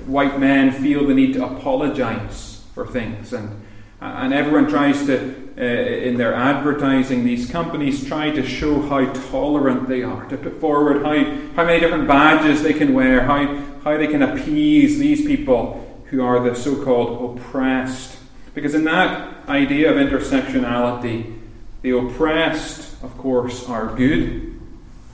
white 0.05 0.37
men 0.37 0.71
feel 0.71 1.07
the 1.07 1.13
need 1.13 1.33
to 1.35 1.45
apologize 1.45 2.65
for 2.73 2.85
things 2.85 3.31
and 3.31 3.63
and 3.99 4.33
everyone 4.33 4.67
tries 4.67 5.05
to, 5.07 5.46
uh, 5.57 5.63
in 5.63 6.17
their 6.17 6.35
advertising, 6.35 7.23
these 7.23 7.49
companies 7.49 8.07
try 8.07 8.29
to 8.29 8.45
show 8.45 8.79
how 8.83 9.11
tolerant 9.31 9.87
they 9.87 10.03
are, 10.03 10.23
to 10.25 10.37
put 10.37 10.61
forward 10.61 11.03
how, 11.03 11.15
how 11.55 11.65
many 11.65 11.79
different 11.79 12.07
badges 12.07 12.61
they 12.61 12.73
can 12.73 12.93
wear, 12.93 13.23
how, 13.23 13.55
how 13.83 13.97
they 13.97 14.05
can 14.05 14.21
appease 14.21 14.99
these 14.99 15.25
people 15.25 15.83
who 16.11 16.23
are 16.23 16.39
the 16.39 16.55
so 16.55 16.83
called 16.83 17.39
oppressed. 17.39 18.19
Because 18.53 18.75
in 18.75 18.83
that 18.83 19.49
idea 19.49 19.89
of 19.89 19.97
intersectionality, 19.97 21.39
the 21.81 21.89
oppressed, 21.91 23.01
of 23.03 23.17
course, 23.17 23.67
are 23.67 23.95
good, 23.95 24.59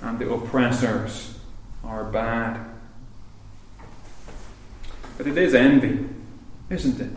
and 0.01 0.19
the 0.19 0.29
oppressors 0.29 1.39
are 1.85 2.03
bad. 2.03 2.65
But 5.17 5.27
it 5.27 5.37
is 5.37 5.53
envy, 5.53 6.09
isn't 6.69 6.99
it? 6.99 7.11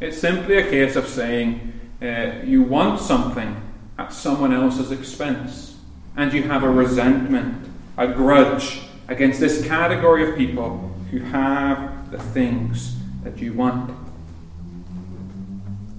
It's 0.00 0.18
simply 0.18 0.58
a 0.58 0.68
case 0.68 0.96
of 0.96 1.06
saying 1.06 1.80
uh, 2.02 2.44
you 2.44 2.62
want 2.62 3.00
something 3.00 3.62
at 3.98 4.12
someone 4.12 4.52
else's 4.52 4.90
expense, 4.90 5.78
and 6.16 6.32
you 6.32 6.42
have 6.42 6.64
a 6.64 6.68
resentment, 6.68 7.68
a 7.96 8.08
grudge 8.08 8.82
against 9.08 9.38
this 9.40 9.66
category 9.66 10.28
of 10.28 10.36
people 10.36 10.92
who 11.10 11.20
have 11.20 12.10
the 12.10 12.18
things 12.18 12.96
that 13.22 13.38
you 13.38 13.52
want. 13.52 13.90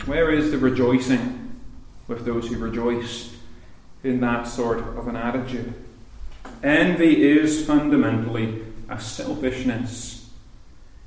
Where 0.05 0.31
is 0.31 0.51
the 0.51 0.57
rejoicing 0.57 1.61
with 2.07 2.25
those 2.25 2.47
who 2.47 2.57
rejoice 2.57 3.33
in 4.03 4.19
that 4.19 4.47
sort 4.47 4.79
of 4.79 5.07
an 5.07 5.15
attitude? 5.15 5.73
Envy 6.61 7.23
is 7.23 7.65
fundamentally 7.65 8.63
a 8.89 8.99
selfishness. 8.99 10.29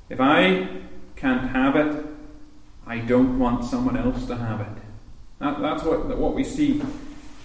If 0.09 0.19
I 0.19 0.67
can't 1.15 1.49
have 1.51 1.75
it, 1.75 2.05
I 2.87 2.99
don't 2.99 3.37
want 3.37 3.65
someone 3.65 3.97
else 3.97 4.25
to 4.27 4.37
have 4.37 4.61
it. 4.61 4.76
That, 5.39 5.61
that's 5.61 5.83
what, 5.83 6.17
what 6.17 6.33
we 6.33 6.43
see 6.43 6.81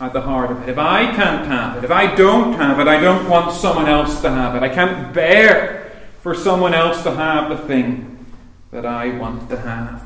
at 0.01 0.13
the 0.13 0.21
heart 0.21 0.51
of 0.51 0.63
it. 0.63 0.69
If 0.69 0.79
I 0.79 1.07
can't 1.15 1.47
have 1.47 1.77
it, 1.77 1.85
if 1.85 1.91
I 1.91 2.15
don't 2.15 2.55
have 2.55 2.81
it, 2.81 2.89
I 2.89 3.01
don't 3.01 3.29
want 3.29 3.53
someone 3.53 3.89
else 3.89 4.21
to 4.23 4.31
have 4.31 4.55
it. 4.57 4.63
I 4.63 4.69
can't 4.69 5.13
bear 5.13 5.93
for 6.21 6.35
someone 6.35 6.75
else 6.75 7.03
to 7.03 7.13
have 7.15 7.51
the 7.51 7.67
thing 7.67 8.27
that 8.71 8.87
I 8.87 9.17
want 9.19 9.49
to 9.51 9.59
have. 9.59 10.03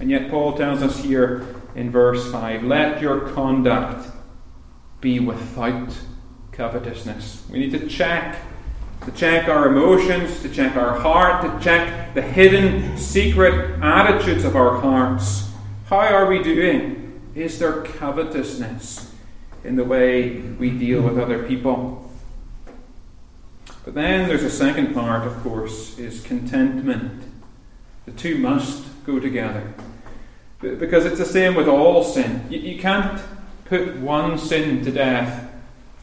And 0.00 0.10
yet, 0.10 0.30
Paul 0.30 0.56
tells 0.56 0.82
us 0.82 1.02
here 1.02 1.46
in 1.74 1.90
verse 1.90 2.30
5 2.32 2.64
let 2.64 3.00
your 3.00 3.30
conduct 3.32 4.08
be 5.00 5.20
without 5.20 5.96
covetousness. 6.52 7.46
We 7.50 7.58
need 7.58 7.72
to 7.72 7.86
check 7.86 8.36
to 9.04 9.10
check 9.12 9.48
our 9.48 9.68
emotions, 9.68 10.42
to 10.42 10.48
check 10.48 10.76
our 10.76 10.98
heart, 10.98 11.42
to 11.42 11.64
check 11.64 12.12
the 12.14 12.20
hidden, 12.20 12.98
secret 12.98 13.78
attitudes 13.82 14.44
of 14.44 14.56
our 14.56 14.78
hearts. 14.78 15.49
How 15.90 15.98
are 15.98 16.26
we 16.26 16.40
doing? 16.40 17.20
Is 17.34 17.58
there 17.58 17.82
covetousness 17.82 19.12
in 19.64 19.74
the 19.74 19.82
way 19.82 20.38
we 20.38 20.70
deal 20.70 21.02
with 21.02 21.18
other 21.18 21.42
people? 21.42 22.08
But 23.84 23.94
then 23.94 24.28
there's 24.28 24.44
a 24.44 24.50
second 24.50 24.94
part, 24.94 25.26
of 25.26 25.42
course, 25.42 25.98
is 25.98 26.20
contentment. 26.20 27.24
The 28.06 28.12
two 28.12 28.38
must 28.38 29.04
go 29.04 29.18
together. 29.18 29.74
Because 30.60 31.06
it's 31.06 31.18
the 31.18 31.24
same 31.24 31.56
with 31.56 31.66
all 31.66 32.04
sin. 32.04 32.46
You, 32.48 32.78
can't 32.78 33.20
put 33.64 33.96
one 33.96 34.38
sin 34.38 34.84
to 34.84 34.92
death 34.92 35.50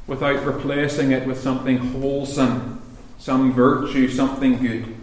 without 0.05 0.45
replacing 0.45 1.11
it 1.11 1.25
with 1.25 1.39
something 1.39 1.77
wholesome 1.77 2.81
some 3.17 3.53
virtue, 3.53 4.09
something 4.09 4.57
good. 4.61 4.95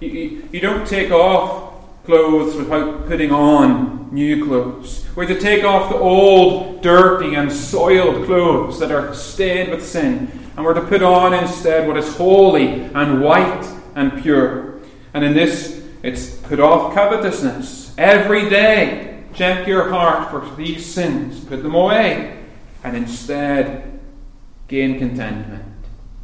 You 0.00 0.60
don't 0.60 0.84
take 0.84 1.12
off 1.12 1.74
clothes 2.04 2.56
without 2.56 3.06
putting 3.06 3.30
on 3.30 3.85
new 4.12 4.44
clothes. 4.44 5.06
We're 5.14 5.26
to 5.26 5.38
take 5.38 5.64
off 5.64 5.90
the 5.90 5.98
old, 5.98 6.82
dirty, 6.82 7.34
and 7.34 7.52
soiled 7.52 8.26
clothes 8.26 8.78
that 8.80 8.92
are 8.92 9.14
stained 9.14 9.70
with 9.70 9.86
sin, 9.86 10.30
and 10.56 10.64
we're 10.64 10.74
to 10.74 10.82
put 10.82 11.02
on 11.02 11.34
instead 11.34 11.86
what 11.86 11.96
is 11.96 12.16
holy 12.16 12.82
and 12.82 13.20
white 13.20 13.64
and 13.94 14.22
pure. 14.22 14.80
And 15.14 15.24
in 15.24 15.34
this, 15.34 15.82
it's 16.02 16.36
put 16.36 16.60
off 16.60 16.94
covetousness. 16.94 17.94
Every 17.98 18.48
day, 18.48 19.24
check 19.34 19.66
your 19.66 19.90
heart 19.90 20.30
for 20.30 20.54
these 20.56 20.84
sins, 20.84 21.40
put 21.40 21.62
them 21.62 21.74
away, 21.74 22.44
and 22.84 22.96
instead 22.96 23.98
gain 24.68 24.98
contentment. 24.98 25.64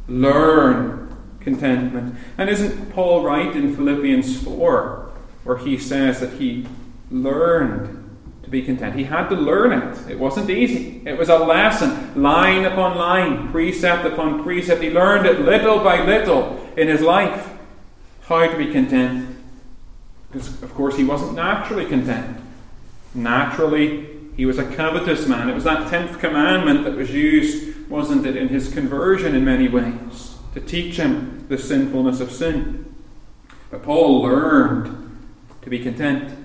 Learn 0.07 1.15
contentment. 1.39 2.15
And 2.37 2.49
isn't 2.49 2.91
Paul 2.93 3.23
right 3.23 3.55
in 3.55 3.75
Philippians 3.75 4.43
4, 4.43 5.11
where 5.43 5.57
he 5.57 5.77
says 5.77 6.19
that 6.19 6.33
he 6.33 6.67
learned 7.13 8.09
to 8.43 8.49
be 8.49 8.61
content? 8.61 8.95
He 8.95 9.05
had 9.05 9.29
to 9.29 9.35
learn 9.35 9.71
it. 9.71 10.11
It 10.11 10.19
wasn't 10.19 10.49
easy. 10.49 11.01
It 11.05 11.17
was 11.17 11.29
a 11.29 11.37
lesson, 11.37 12.21
line 12.21 12.65
upon 12.65 12.97
line, 12.97 13.51
precept 13.51 14.05
upon 14.05 14.43
precept. 14.43 14.81
He 14.81 14.89
learned 14.89 15.25
it 15.25 15.39
little 15.39 15.79
by 15.79 16.03
little 16.03 16.69
in 16.75 16.87
his 16.87 17.01
life 17.01 17.51
how 18.27 18.47
to 18.47 18.57
be 18.57 18.71
content. 18.71 19.37
Because, 20.31 20.61
of 20.63 20.73
course, 20.73 20.97
he 20.97 21.03
wasn't 21.03 21.35
naturally 21.35 21.85
content. 21.85 22.39
Naturally, 23.13 24.09
he 24.35 24.45
was 24.45 24.57
a 24.57 24.65
covetous 24.75 25.27
man. 25.27 25.49
It 25.49 25.53
was 25.53 25.65
that 25.65 25.89
tenth 25.89 26.19
commandment 26.19 26.85
that 26.85 26.95
was 26.95 27.11
used, 27.11 27.87
wasn't 27.89 28.25
it, 28.25 28.35
in 28.35 28.47
his 28.47 28.73
conversion 28.73 29.35
in 29.35 29.45
many 29.45 29.67
ways 29.67 30.37
to 30.53 30.61
teach 30.61 30.97
him 30.97 31.45
the 31.49 31.57
sinfulness 31.57 32.19
of 32.19 32.31
sin. 32.31 32.95
But 33.69 33.83
Paul 33.83 34.21
learned 34.21 35.19
to 35.61 35.69
be 35.69 35.79
content. 35.79 36.42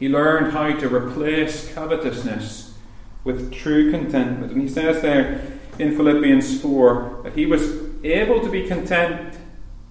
He 0.00 0.08
learned 0.08 0.52
how 0.52 0.72
to 0.72 0.88
replace 0.88 1.72
covetousness 1.74 2.74
with 3.22 3.52
true 3.52 3.90
contentment. 3.90 4.50
And 4.50 4.62
he 4.62 4.68
says 4.68 5.02
there 5.02 5.46
in 5.78 5.94
Philippians 5.94 6.62
4 6.62 7.20
that 7.24 7.34
he 7.34 7.44
was 7.44 7.76
able 8.02 8.40
to 8.40 8.50
be 8.50 8.66
content 8.66 9.36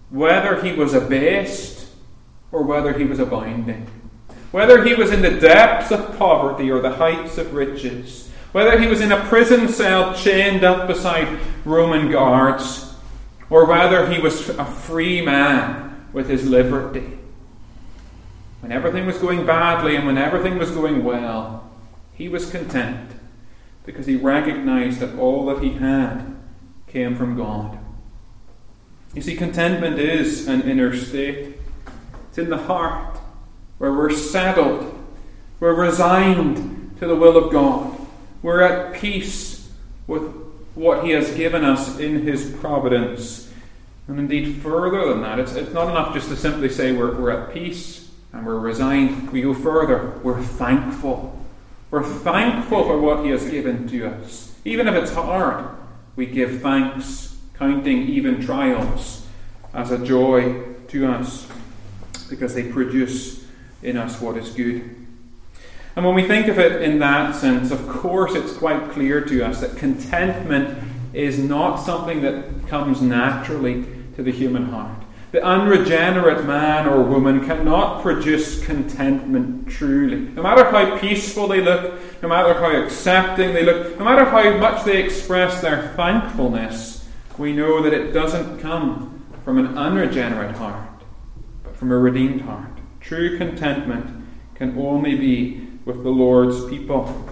whether 0.10 0.64
he 0.64 0.74
was 0.74 0.96
abased 0.96 1.90
or 2.52 2.64
whether 2.64 2.98
he 2.98 3.06
was 3.06 3.20
abounding. 3.20 3.86
Whether 4.52 4.84
he 4.84 4.96
was 4.96 5.12
in 5.12 5.22
the 5.22 5.40
depths 5.40 5.92
of 5.92 6.18
poverty 6.18 6.72
or 6.72 6.82
the 6.82 6.96
heights 6.96 7.38
of 7.38 7.54
riches. 7.54 8.32
Whether 8.52 8.80
he 8.80 8.88
was 8.88 9.02
in 9.02 9.12
a 9.12 9.24
prison 9.26 9.68
cell 9.68 10.16
chained 10.16 10.64
up 10.64 10.88
beside 10.88 11.40
Roman 11.66 12.10
guards 12.10 12.96
or 13.52 13.66
whether 13.66 14.12
he 14.12 14.20
was 14.20 14.50
a 14.50 14.66
free 14.66 15.22
man 15.22 16.08
with 16.14 16.28
his 16.30 16.50
liberty. 16.50 17.19
When 18.62 18.72
everything 18.72 19.06
was 19.06 19.18
going 19.18 19.46
badly 19.46 19.96
and 19.96 20.06
when 20.06 20.18
everything 20.18 20.58
was 20.58 20.72
going 20.72 21.04
well, 21.04 21.70
he 22.14 22.28
was 22.28 22.50
content 22.52 23.12
because 23.86 24.06
he 24.06 24.16
recognized 24.16 25.00
that 25.00 25.18
all 25.18 25.46
that 25.48 25.64
he 25.64 25.74
had 25.74 26.36
came 26.88 27.16
from 27.16 27.38
God. 27.38 27.78
You 29.14 29.22
see, 29.22 29.36
contentment 29.36 29.98
is 29.98 30.48
an 30.48 30.62
inner 30.62 30.96
state, 30.96 31.56
it's 32.28 32.38
in 32.38 32.50
the 32.50 32.58
heart 32.58 33.18
where 33.78 33.94
we're 33.94 34.12
settled, 34.12 34.94
we're 35.60 35.74
resigned 35.74 36.98
to 37.00 37.08
the 37.08 37.16
will 37.16 37.38
of 37.38 37.52
God, 37.52 38.00
we're 38.42 38.62
at 38.62 38.94
peace 38.94 39.72
with 40.06 40.22
what 40.76 41.04
He 41.04 41.12
has 41.12 41.32
given 41.32 41.64
us 41.64 41.98
in 41.98 42.22
His 42.24 42.52
providence. 42.60 43.52
And 44.08 44.20
indeed, 44.20 44.62
further 44.62 45.08
than 45.10 45.22
that, 45.22 45.40
it's, 45.40 45.54
it's 45.54 45.74
not 45.74 45.90
enough 45.90 46.14
just 46.14 46.30
to 46.30 46.36
simply 46.36 46.70
say 46.70 46.92
we're, 46.92 47.16
we're 47.16 47.32
at 47.32 47.54
peace 47.54 48.09
and 48.34 48.46
we're 48.46 48.60
resigned. 48.60 49.32
We 49.32 49.42
go 49.42 49.54
further. 49.54 50.20
We're 50.24 50.42
thankful. 50.42 51.38
We're 51.92 52.04
thankful 52.04 52.84
for 52.84 53.00
what 53.00 53.24
He 53.24 53.32
has 53.32 53.50
given 53.50 53.88
to 53.90 54.08
us. 54.08 54.56
Even 54.66 54.88
if 54.88 54.96
it's 54.96 55.14
hard, 55.14 55.66
we 56.16 56.26
give 56.26 56.62
thanks, 56.62 57.38
counting 57.56 58.08
even 58.08 58.42
trials 58.42 59.26
as 59.74 59.92
a 59.92 60.04
joy 60.04 60.64
to 60.90 61.08
us. 61.08 61.48
because 62.30 62.54
they 62.54 62.72
produce 62.72 63.46
in 63.82 63.98
us 63.98 64.22
what 64.22 64.38
is 64.38 64.50
good. 64.52 64.96
And 65.96 66.06
when 66.06 66.16
we 66.16 66.28
think 66.28 66.48
of 66.48 66.60
it 66.60 66.82
in 66.82 67.00
that 67.00 67.36
sense, 67.36 67.72
of 67.72 67.88
course, 67.90 68.36
it's 68.36 68.54
quite 68.54 68.92
clear 68.92 69.22
to 69.22 69.44
us 69.46 69.62
that 69.62 69.76
contentment 69.78 70.78
is 71.14 71.40
not 71.40 71.78
something 71.78 72.22
that 72.22 72.68
comes 72.68 73.02
naturally 73.02 73.86
to 74.16 74.24
the 74.24 74.32
human 74.32 74.66
heart. 74.66 74.99
The 75.32 75.44
unregenerate 75.44 76.46
man 76.46 76.88
or 76.88 77.04
woman 77.04 77.46
cannot 77.46 78.02
produce 78.02 78.66
contentment 78.66 79.70
truly. 79.70 80.22
No 80.34 80.42
matter 80.42 80.66
how 80.66 80.98
peaceful 80.98 81.48
they 81.48 81.62
look, 81.62 82.00
no 82.24 82.28
matter 82.28 82.56
how 82.56 82.84
accepting 82.84 83.54
they 83.54 83.64
look, 83.64 84.00
no 84.00 84.06
matter 84.06 84.26
how 84.26 84.58
much 84.58 84.86
they 84.86 85.04
express 85.04 85.62
their 85.62 85.94
thankfulness, 85.96 87.08
we 87.38 87.54
know 87.54 87.84
that 87.84 87.94
it 87.94 88.12
doesn't 88.12 88.60
come 88.60 89.24
from 89.46 89.60
an 89.60 89.78
unregenerate 89.78 90.56
heart, 90.56 91.04
but 91.64 91.76
from 91.76 91.92
a 91.92 91.98
redeemed 91.98 92.42
heart. 92.42 92.72
True 93.00 93.38
contentment 93.38 94.26
can 94.56 94.78
only 94.80 95.16
be 95.16 95.68
with 95.86 96.04
the 96.04 96.10
Lord's 96.10 96.66
people. 96.66 97.30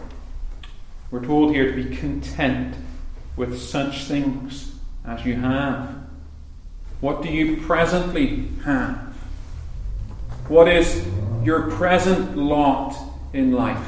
We're 1.09 1.25
told 1.25 1.51
here 1.51 1.73
to 1.73 1.83
be 1.83 1.95
content 1.95 2.75
with 3.35 3.59
such 3.59 4.03
things 4.03 4.75
as 5.03 5.25
you 5.25 5.35
have. 5.35 5.96
What 6.99 7.21
do 7.21 7.29
you 7.29 7.57
presently 7.57 8.49
have? 8.65 9.15
What 10.47 10.67
is 10.67 11.07
your 11.43 11.69
present 11.71 12.37
lot 12.37 12.97
in 13.33 13.51
life? 13.51 13.87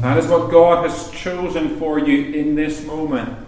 That 0.00 0.18
is 0.18 0.26
what 0.26 0.50
God 0.50 0.88
has 0.88 1.10
chosen 1.10 1.78
for 1.78 1.98
you 1.98 2.32
in 2.32 2.54
this 2.54 2.84
moment, 2.84 3.38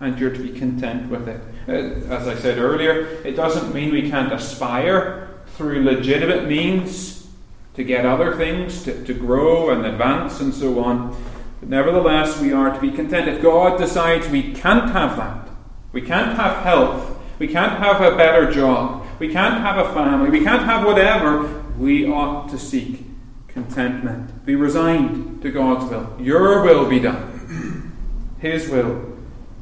and 0.00 0.18
you're 0.18 0.30
to 0.30 0.42
be 0.42 0.58
content 0.58 1.10
with 1.10 1.28
it. 1.28 1.40
Uh, 1.68 1.72
as 2.12 2.28
I 2.28 2.34
said 2.34 2.58
earlier, 2.58 3.06
it 3.24 3.36
doesn't 3.36 3.74
mean 3.74 3.92
we 3.92 4.10
can't 4.10 4.32
aspire 4.32 5.40
through 5.54 5.82
legitimate 5.82 6.48
means 6.48 7.28
to 7.74 7.84
get 7.84 8.04
other 8.04 8.36
things, 8.36 8.84
to, 8.84 9.04
to 9.04 9.14
grow 9.14 9.70
and 9.70 9.86
advance 9.86 10.40
and 10.40 10.52
so 10.52 10.82
on. 10.82 11.16
But 11.60 11.68
nevertheless, 11.68 12.40
we 12.40 12.52
are 12.52 12.72
to 12.72 12.80
be 12.80 12.90
content. 12.90 13.28
If 13.28 13.42
God 13.42 13.78
decides 13.78 14.28
we 14.28 14.52
can't 14.52 14.90
have 14.90 15.16
that, 15.16 15.48
we 15.92 16.02
can't 16.02 16.36
have 16.36 16.64
health, 16.64 17.18
we 17.42 17.48
can't 17.48 17.80
have 17.80 18.00
a 18.00 18.16
better 18.16 18.48
job, 18.52 19.04
we 19.18 19.28
can't 19.28 19.60
have 19.62 19.76
a 19.76 19.92
family, 19.92 20.30
we 20.30 20.44
can't 20.44 20.62
have 20.62 20.86
whatever, 20.86 21.64
we 21.76 22.06
ought 22.06 22.48
to 22.48 22.56
seek 22.56 23.04
contentment. 23.48 24.46
Be 24.46 24.54
resigned 24.54 25.42
to 25.42 25.50
God's 25.50 25.90
will. 25.90 26.16
Your 26.20 26.62
will 26.62 26.88
be 26.88 27.00
done, 27.00 27.90
His 28.38 28.68
will 28.68 29.16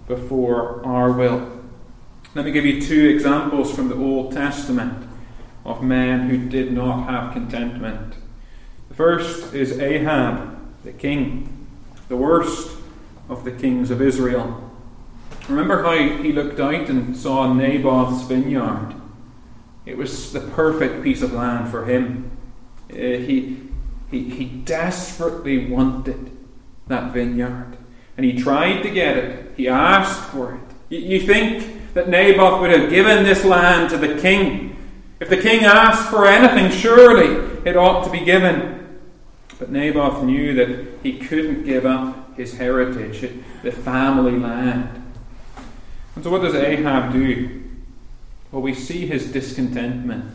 before 0.07 0.85
our 0.85 1.11
will. 1.13 1.51
Let 2.35 2.45
me 2.45 2.53
give 2.53 2.67
you 2.67 2.83
two 2.83 3.09
examples 3.09 3.75
from 3.75 3.89
the 3.89 3.97
Old 3.97 4.33
Testament 4.33 5.09
of 5.65 5.83
men 5.83 6.29
who 6.29 6.51
did 6.51 6.73
not 6.73 7.09
have 7.09 7.33
contentment. 7.33 8.13
The 8.91 8.95
first 8.95 9.55
is 9.55 9.79
Ahab, 9.79 10.85
the 10.85 10.93
king, 10.93 11.67
the 12.11 12.19
worst 12.19 12.77
of 13.31 13.45
the 13.45 13.53
kings 13.53 13.91
of 13.91 14.03
Israel. 14.03 14.70
Remember 15.51 15.83
how 15.83 16.23
he 16.23 16.33
looked 16.33 16.61
out 16.61 16.89
and 16.89 17.17
saw 17.17 17.53
Naboth's 17.53 18.23
vineyard? 18.23 18.95
It 19.85 19.97
was 19.97 20.33
the 20.33 20.41
perfect 20.41 21.03
piece 21.03 21.23
of 21.23 21.33
land 21.33 21.71
for 21.71 21.85
him. 21.85 22.31
Uh, 22.91 22.97
he, 22.97 23.69
he, 24.11 24.31
he 24.31 24.45
desperately 24.45 25.67
wanted 25.67 26.31
that 26.89 27.13
vineyard. 27.13 27.77
And 28.17 28.25
he 28.25 28.41
tried 28.41 28.83
to 28.83 28.91
get 28.91 29.17
it. 29.17 29.53
He 29.57 29.69
asked 29.69 30.31
for 30.31 30.55
it. 30.55 30.61
You, 30.89 30.99
you 30.99 31.21
think 31.21 31.95
that 31.95 32.09
Naboth 32.09 32.61
would 32.61 32.71
have 32.71 32.91
given 32.91 33.25
this 33.25 33.45
land 33.45 33.91
to 33.91 33.99
the 33.99 34.21
king 34.21 34.71
if 35.21 35.29
the 35.29 35.37
king 35.37 35.65
asked 35.65 36.09
for 36.09 36.27
anything, 36.27 36.71
surely 36.71 37.61
it 37.69 37.77
ought 37.77 38.05
to 38.05 38.11
be 38.11 38.21
given. 38.25 38.99
But 39.59 39.71
Naboth 39.71 40.25
knew 40.25 40.55
that 40.55 40.87
he 41.03 41.19
couldn't 41.19 41.65
give 41.65 41.85
up 41.85 42.39
his 42.39 42.57
heritage, 42.57 43.31
the 43.63 43.71
family 43.71 44.39
land. 44.39 45.00
And 46.21 46.25
so, 46.27 46.33
what 46.33 46.43
does 46.43 46.55
Ahab 46.55 47.15
do? 47.15 47.63
Well, 48.53 48.61
we 48.61 48.75
see 48.75 49.07
his 49.07 49.33
discontentment. 49.33 50.27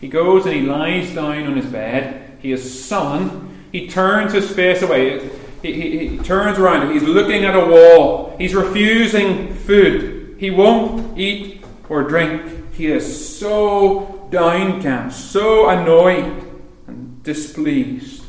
He 0.00 0.08
goes 0.08 0.46
and 0.46 0.54
he 0.56 0.62
lies 0.62 1.14
down 1.14 1.46
on 1.46 1.56
his 1.56 1.66
bed. 1.66 2.38
He 2.40 2.50
is 2.50 2.84
sullen. 2.84 3.68
He 3.70 3.86
turns 3.86 4.32
his 4.32 4.50
face 4.50 4.82
away. 4.82 5.30
He, 5.62 5.74
he, 5.74 6.08
he 6.08 6.18
turns 6.18 6.58
around. 6.58 6.92
He's 6.92 7.04
looking 7.04 7.44
at 7.44 7.54
a 7.54 7.64
wall. 7.64 8.34
He's 8.36 8.52
refusing 8.52 9.54
food. 9.54 10.34
He 10.40 10.50
won't 10.50 11.16
eat 11.16 11.64
or 11.88 12.02
drink. 12.02 12.74
He 12.74 12.88
is 12.88 13.38
so 13.38 14.26
downcast, 14.32 15.30
so 15.30 15.68
annoyed 15.68 16.52
and 16.88 17.22
displeased 17.22 18.24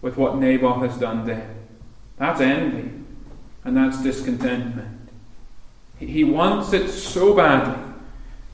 with 0.00 0.16
what 0.16 0.36
Naboth 0.36 0.88
has 0.88 0.96
done 0.96 1.26
there. 1.26 1.56
That's 2.18 2.40
envy, 2.40 2.88
and 3.64 3.76
that's 3.76 4.00
discontentment. 4.00 4.99
He 6.00 6.24
wants 6.24 6.72
it 6.72 6.88
so 6.88 7.34
badly 7.34 7.80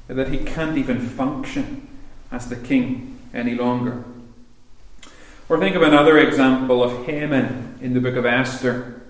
that 0.09 0.29
he 0.29 0.39
can't 0.39 0.77
even 0.77 1.01
function 1.01 1.89
as 2.31 2.49
the 2.49 2.57
king 2.57 3.19
any 3.33 3.55
longer. 3.55 4.05
Or 5.49 5.59
think 5.59 5.77
of 5.77 5.83
another 5.83 6.19
example 6.19 6.83
of 6.83 7.07
Haman 7.07 7.79
in 7.81 7.95
the 7.95 8.01
book 8.01 8.17
of 8.17 8.27
Esther. 8.27 9.01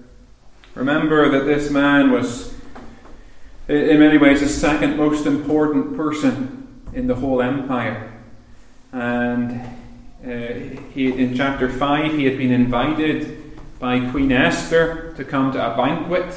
Remember 0.75 1.31
that 1.31 1.45
this 1.45 1.71
man 1.71 2.13
was 2.13 2.55
in 3.69 3.99
many 3.99 4.17
ways, 4.17 4.41
the 4.41 4.49
second 4.49 4.97
most 4.97 5.27
important 5.27 5.97
person 5.97 6.85
in 6.93 7.09
the 7.09 7.17
whole 7.17 7.43
empire. 7.43 8.13
And 8.93 9.61
uh, 10.25 10.81
he, 10.93 11.13
in 11.13 11.37
chapter 11.37 11.69
5, 11.69 12.13
he 12.13 12.25
had 12.25 12.39
been 12.39 12.53
invited 12.53 13.59
by 13.81 14.09
Queen 14.11 14.31
Esther 14.31 15.15
to 15.17 15.25
come 15.25 15.53
to 15.53 15.73
a 15.73 15.77
banquet. 15.77 16.33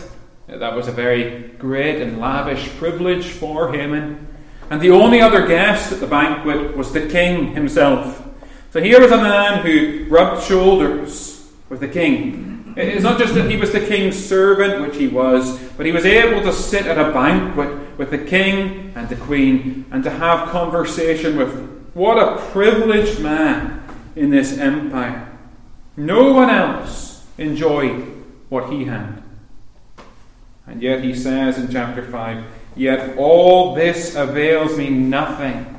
That 0.58 0.76
was 0.76 0.88
a 0.88 0.92
very 0.92 1.50
great 1.60 2.02
and 2.02 2.20
lavish 2.20 2.70
privilege 2.78 3.28
for 3.28 3.72
Haman. 3.72 4.28
And 4.70 4.82
the 4.82 4.92
only 4.92 5.22
other 5.22 5.48
guest 5.48 5.92
at 5.92 6.00
the 6.00 6.08
banquet 6.08 6.76
was 6.76 6.92
the 6.92 7.08
king 7.08 7.54
himself. 7.54 8.28
So 8.72 8.82
here 8.82 9.02
was 9.02 9.12
a 9.12 9.18
man 9.18 9.66
who 9.66 10.08
rubbed 10.10 10.44
shoulders 10.44 11.50
with 11.70 11.80
the 11.80 11.88
king 11.88 12.50
it's 12.82 13.04
not 13.04 13.20
just 13.20 13.34
that 13.34 13.50
he 13.50 13.58
was 13.58 13.72
the 13.72 13.86
king's 13.86 14.16
servant, 14.16 14.82
which 14.82 14.96
he 14.96 15.08
was, 15.08 15.60
but 15.76 15.86
he 15.86 15.92
was 15.92 16.06
able 16.06 16.42
to 16.44 16.54
sit 16.54 16.86
at 16.86 16.98
a 16.98 17.12
banquet 17.12 17.98
with 17.98 18.10
the 18.10 18.18
king 18.18 18.94
and 18.96 19.10
the 19.10 19.18
queen 19.18 19.86
and 19.92 20.04
to 20.04 20.10
have 20.10 20.50
conversation 20.50 21.38
with 21.38 21.54
them. 21.54 21.90
What 21.94 22.18
a 22.18 22.42
privileged 22.52 23.20
man 23.20 23.84
in 24.16 24.30
this 24.30 24.58
empire. 24.58 25.30
No 25.98 26.32
one 26.32 26.50
else 26.50 27.26
enjoyed 27.38 28.24
what 28.48 28.72
he 28.72 28.86
had. 28.86 29.19
And 30.70 30.82
yet 30.82 31.04
he 31.04 31.14
says 31.14 31.58
in 31.58 31.72
chapter 31.72 32.04
5 32.04 32.44
Yet 32.76 33.18
all 33.18 33.76
this 33.76 34.16
avails 34.16 34.78
me 34.78 34.90
nothing 34.90 35.78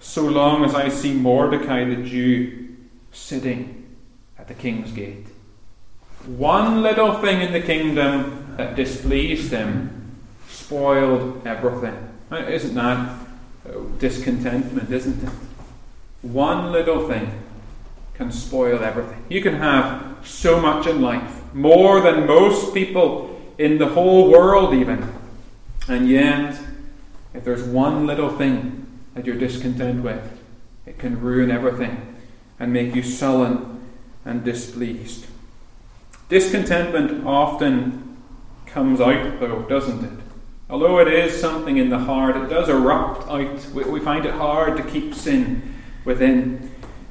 so 0.00 0.22
long 0.22 0.64
as 0.64 0.74
I 0.74 0.88
see 0.88 1.12
Mordecai 1.12 1.84
the 1.84 1.96
Jew 1.96 2.76
sitting 3.12 3.96
at 4.38 4.48
the 4.48 4.54
king's 4.54 4.92
gate 4.92 5.26
one 6.26 6.82
little 6.82 7.14
thing 7.14 7.40
in 7.40 7.52
the 7.52 7.60
kingdom 7.60 8.54
that 8.56 8.76
displeased 8.76 9.50
him 9.50 10.16
spoiled 10.48 11.46
everything. 11.46 11.96
Isn't 12.30 12.74
that 12.74 13.18
uh, 13.66 13.78
discontentment, 13.98 14.90
isn't 14.90 15.22
it? 15.22 15.30
One 16.20 16.72
little 16.72 17.08
thing 17.08 17.30
can 18.14 18.30
spoil 18.30 18.82
everything. 18.82 19.24
You 19.28 19.40
can 19.40 19.54
have 19.54 20.18
so 20.24 20.60
much 20.60 20.86
in 20.86 21.00
life, 21.00 21.40
more 21.54 22.00
than 22.00 22.26
most 22.26 22.74
people 22.74 23.37
in 23.58 23.78
the 23.78 23.88
whole 23.88 24.30
world, 24.30 24.72
even. 24.72 25.12
And 25.88 26.08
yet, 26.08 26.58
if 27.34 27.44
there's 27.44 27.62
one 27.62 28.06
little 28.06 28.30
thing 28.30 28.86
that 29.14 29.26
you're 29.26 29.36
discontent 29.36 30.02
with, 30.02 30.40
it 30.86 30.98
can 30.98 31.20
ruin 31.20 31.50
everything 31.50 32.16
and 32.58 32.72
make 32.72 32.94
you 32.94 33.02
sullen 33.02 33.84
and 34.24 34.44
displeased. 34.44 35.26
Discontentment 36.28 37.26
often 37.26 38.16
comes 38.66 39.00
out, 39.00 39.40
though, 39.40 39.62
doesn't 39.62 40.04
it? 40.04 40.24
Although 40.70 40.98
it 40.98 41.08
is 41.08 41.40
something 41.40 41.78
in 41.78 41.88
the 41.88 41.98
heart, 41.98 42.36
it 42.36 42.50
does 42.50 42.68
erupt 42.68 43.26
out. 43.28 43.64
We 43.70 44.00
find 44.00 44.26
it 44.26 44.34
hard 44.34 44.76
to 44.76 44.82
keep 44.82 45.14
sin 45.14 45.74
within. 46.04 46.70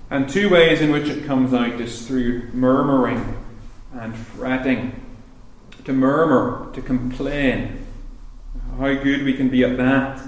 And 0.09 0.29
two 0.29 0.49
ways 0.49 0.79
in 0.79 0.91
which 0.91 1.09
it 1.09 1.25
comes 1.25 1.53
out 1.53 1.81
is 1.81 2.07
through 2.07 2.49
murmuring 2.53 3.35
and 3.93 4.15
fretting. 4.15 5.03
To 5.87 5.93
murmur, 5.93 6.69
to 6.73 6.81
complain. 6.81 7.87
How 8.77 8.93
good 8.95 9.23
we 9.23 9.33
can 9.33 9.47
be 9.47 9.63
at 9.63 9.77
that. 9.77 10.21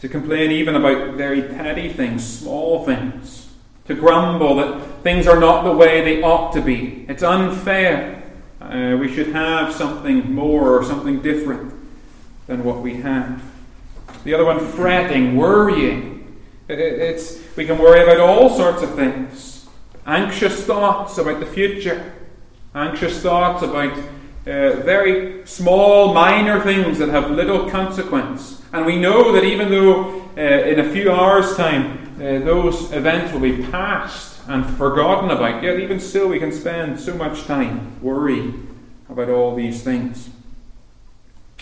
To 0.00 0.08
complain 0.08 0.50
even 0.50 0.74
about 0.74 1.14
very 1.14 1.42
petty 1.42 1.88
things, 1.92 2.26
small 2.26 2.84
things 2.84 3.52
to 3.84 3.94
grumble 3.94 4.56
that 4.56 5.02
things 5.04 5.28
are 5.28 5.38
not 5.38 5.62
the 5.62 5.70
way 5.70 6.02
they 6.02 6.22
ought 6.22 6.52
to 6.54 6.60
be. 6.60 7.06
It's 7.08 7.22
unfair. 7.22 8.24
Uh, 8.60 8.96
we 8.98 9.14
should 9.14 9.28
have 9.28 9.72
something 9.72 10.34
more 10.34 10.76
or 10.76 10.84
something 10.84 11.22
different 11.22 11.72
than 12.48 12.64
what 12.64 12.80
we 12.80 12.94
have. 12.96 13.42
The 14.24 14.34
other 14.34 14.44
one, 14.44 14.58
fretting, 14.58 15.36
worrying. 15.36 16.42
It's, 16.68 17.40
we 17.56 17.64
can 17.64 17.78
worry 17.78 18.02
about 18.02 18.18
all 18.18 18.50
sorts 18.50 18.82
of 18.82 18.96
things. 18.96 19.68
Anxious 20.04 20.64
thoughts 20.64 21.16
about 21.16 21.38
the 21.38 21.46
future. 21.46 22.12
Anxious 22.74 23.22
thoughts 23.22 23.62
about 23.62 23.96
uh, 24.46 24.76
very 24.82 25.46
small, 25.46 26.12
minor 26.12 26.60
things 26.60 26.98
that 26.98 27.08
have 27.08 27.30
little 27.30 27.70
consequence. 27.70 28.62
And 28.72 28.84
we 28.84 28.98
know 28.98 29.32
that 29.32 29.44
even 29.44 29.70
though 29.70 30.20
uh, 30.36 30.40
in 30.40 30.80
a 30.80 30.92
few 30.92 31.10
hours' 31.10 31.56
time 31.56 32.14
uh, 32.16 32.38
those 32.44 32.92
events 32.92 33.32
will 33.32 33.40
be 33.40 33.62
past 33.70 34.40
and 34.46 34.66
forgotten 34.76 35.30
about, 35.30 35.62
yet 35.62 35.80
even 35.80 35.98
still 35.98 36.28
we 36.28 36.38
can 36.38 36.52
spend 36.52 37.00
so 37.00 37.14
much 37.14 37.44
time 37.44 37.98
worrying 38.02 38.68
about 39.08 39.30
all 39.30 39.54
these 39.54 39.82
things. 39.82 40.28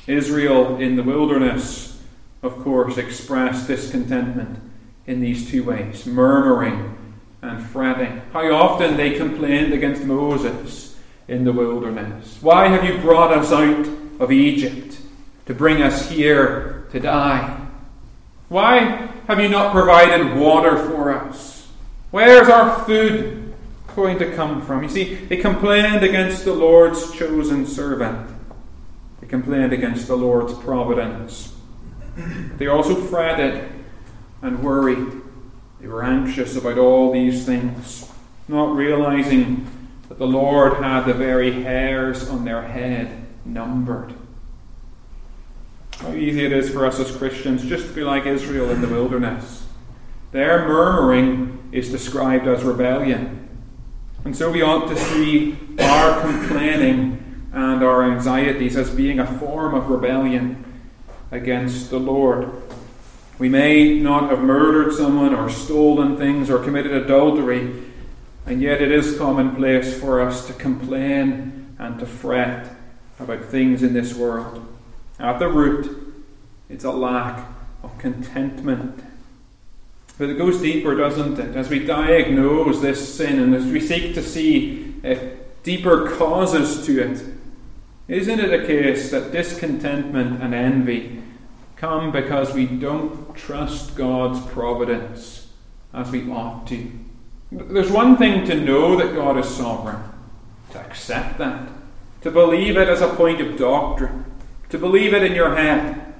Israel 0.06 0.80
in 0.80 0.96
the 0.96 1.02
wilderness, 1.02 2.02
of 2.42 2.58
course, 2.64 2.98
expressed 2.98 3.68
discontentment 3.68 4.58
in 5.06 5.20
these 5.20 5.48
two 5.48 5.62
ways 5.62 6.06
murmuring 6.06 6.98
and 7.42 7.64
fretting. 7.64 8.22
How 8.32 8.52
often 8.52 8.96
they 8.96 9.16
complained 9.16 9.72
against 9.72 10.02
Moses 10.04 10.91
in 11.28 11.44
the 11.44 11.52
wilderness. 11.52 12.38
Why 12.40 12.68
have 12.68 12.84
you 12.84 13.00
brought 13.00 13.32
us 13.32 13.52
out 13.52 13.86
of 14.20 14.32
Egypt 14.32 14.98
to 15.46 15.54
bring 15.54 15.82
us 15.82 16.08
here 16.10 16.86
to 16.92 17.00
die? 17.00 17.58
Why 18.48 19.08
have 19.26 19.40
you 19.40 19.48
not 19.48 19.72
provided 19.72 20.36
water 20.36 20.76
for 20.76 21.12
us? 21.12 21.68
Where's 22.10 22.48
our 22.48 22.84
food 22.84 23.54
going 23.94 24.18
to 24.18 24.34
come 24.34 24.60
from? 24.62 24.82
You 24.82 24.88
see, 24.88 25.14
they 25.14 25.38
complained 25.38 26.04
against 26.04 26.44
the 26.44 26.52
Lord's 26.52 27.10
chosen 27.16 27.66
servant. 27.66 28.30
They 29.20 29.26
complained 29.26 29.72
against 29.72 30.08
the 30.08 30.16
Lord's 30.16 30.52
providence. 30.54 31.54
They 32.58 32.66
also 32.66 32.94
fretted 32.94 33.70
and 34.42 34.62
worried. 34.62 35.22
They 35.80 35.88
were 35.88 36.04
anxious 36.04 36.56
about 36.56 36.76
all 36.76 37.12
these 37.12 37.46
things, 37.46 38.12
not 38.48 38.76
realizing 38.76 39.66
that 40.12 40.18
the 40.18 40.26
Lord 40.26 40.74
had 40.74 41.06
the 41.06 41.14
very 41.14 41.62
hairs 41.62 42.28
on 42.28 42.44
their 42.44 42.60
head 42.60 43.24
numbered. 43.46 44.12
How 46.00 46.12
easy 46.12 46.44
it 46.44 46.52
is 46.52 46.68
for 46.68 46.84
us 46.84 47.00
as 47.00 47.16
Christians 47.16 47.64
just 47.64 47.86
to 47.86 47.94
be 47.94 48.02
like 48.02 48.26
Israel 48.26 48.68
in 48.68 48.82
the 48.82 48.88
wilderness. 48.88 49.66
Their 50.32 50.68
murmuring 50.68 51.66
is 51.72 51.90
described 51.90 52.46
as 52.46 52.62
rebellion. 52.62 53.48
And 54.26 54.36
so 54.36 54.50
we 54.50 54.60
ought 54.60 54.86
to 54.88 54.98
see 54.98 55.56
our 55.78 56.20
complaining 56.20 57.48
and 57.50 57.82
our 57.82 58.02
anxieties 58.02 58.76
as 58.76 58.90
being 58.90 59.18
a 59.18 59.38
form 59.38 59.72
of 59.72 59.88
rebellion 59.88 60.62
against 61.30 61.88
the 61.88 61.98
Lord. 61.98 62.52
We 63.38 63.48
may 63.48 63.98
not 63.98 64.28
have 64.28 64.40
murdered 64.40 64.92
someone 64.92 65.34
or 65.34 65.48
stolen 65.48 66.18
things 66.18 66.50
or 66.50 66.58
committed 66.58 66.92
adultery, 66.92 67.91
and 68.46 68.60
yet 68.60 68.82
it 68.82 68.90
is 68.90 69.18
commonplace 69.18 69.98
for 69.98 70.20
us 70.20 70.46
to 70.46 70.52
complain 70.52 71.76
and 71.78 71.98
to 71.98 72.06
fret 72.06 72.70
about 73.18 73.44
things 73.44 73.82
in 73.82 73.92
this 73.92 74.14
world. 74.14 74.66
At 75.18 75.38
the 75.38 75.48
root, 75.48 76.14
it's 76.68 76.84
a 76.84 76.90
lack 76.90 77.46
of 77.82 77.96
contentment. 77.98 79.04
But 80.18 80.30
it 80.30 80.38
goes 80.38 80.60
deeper, 80.60 80.94
doesn't 80.94 81.38
it? 81.38 81.56
As 81.56 81.68
we 81.68 81.84
diagnose 81.84 82.80
this 82.80 83.14
sin 83.14 83.38
and 83.38 83.54
as 83.54 83.66
we 83.66 83.80
seek 83.80 84.14
to 84.14 84.22
see 84.22 84.94
uh, 85.04 85.14
deeper 85.62 86.10
causes 86.16 86.84
to 86.86 87.00
it, 87.00 87.24
isn't 88.08 88.40
it 88.40 88.52
a 88.52 88.66
case 88.66 89.10
that 89.10 89.32
discontentment 89.32 90.42
and 90.42 90.54
envy 90.54 91.22
come 91.76 92.12
because 92.12 92.52
we 92.52 92.66
don't 92.66 93.34
trust 93.34 93.96
God's 93.96 94.44
providence 94.52 95.48
as 95.92 96.10
we 96.10 96.30
ought 96.30 96.66
to? 96.68 96.90
There's 97.54 97.90
one 97.90 98.16
thing 98.16 98.46
to 98.46 98.54
know 98.54 98.96
that 98.96 99.14
God 99.14 99.38
is 99.38 99.46
sovereign, 99.46 100.02
to 100.70 100.80
accept 100.80 101.36
that, 101.36 101.68
to 102.22 102.30
believe 102.30 102.78
it 102.78 102.88
as 102.88 103.02
a 103.02 103.14
point 103.14 103.42
of 103.42 103.58
doctrine, 103.58 104.24
to 104.70 104.78
believe 104.78 105.12
it 105.12 105.22
in 105.22 105.34
your 105.34 105.54
head. 105.54 106.14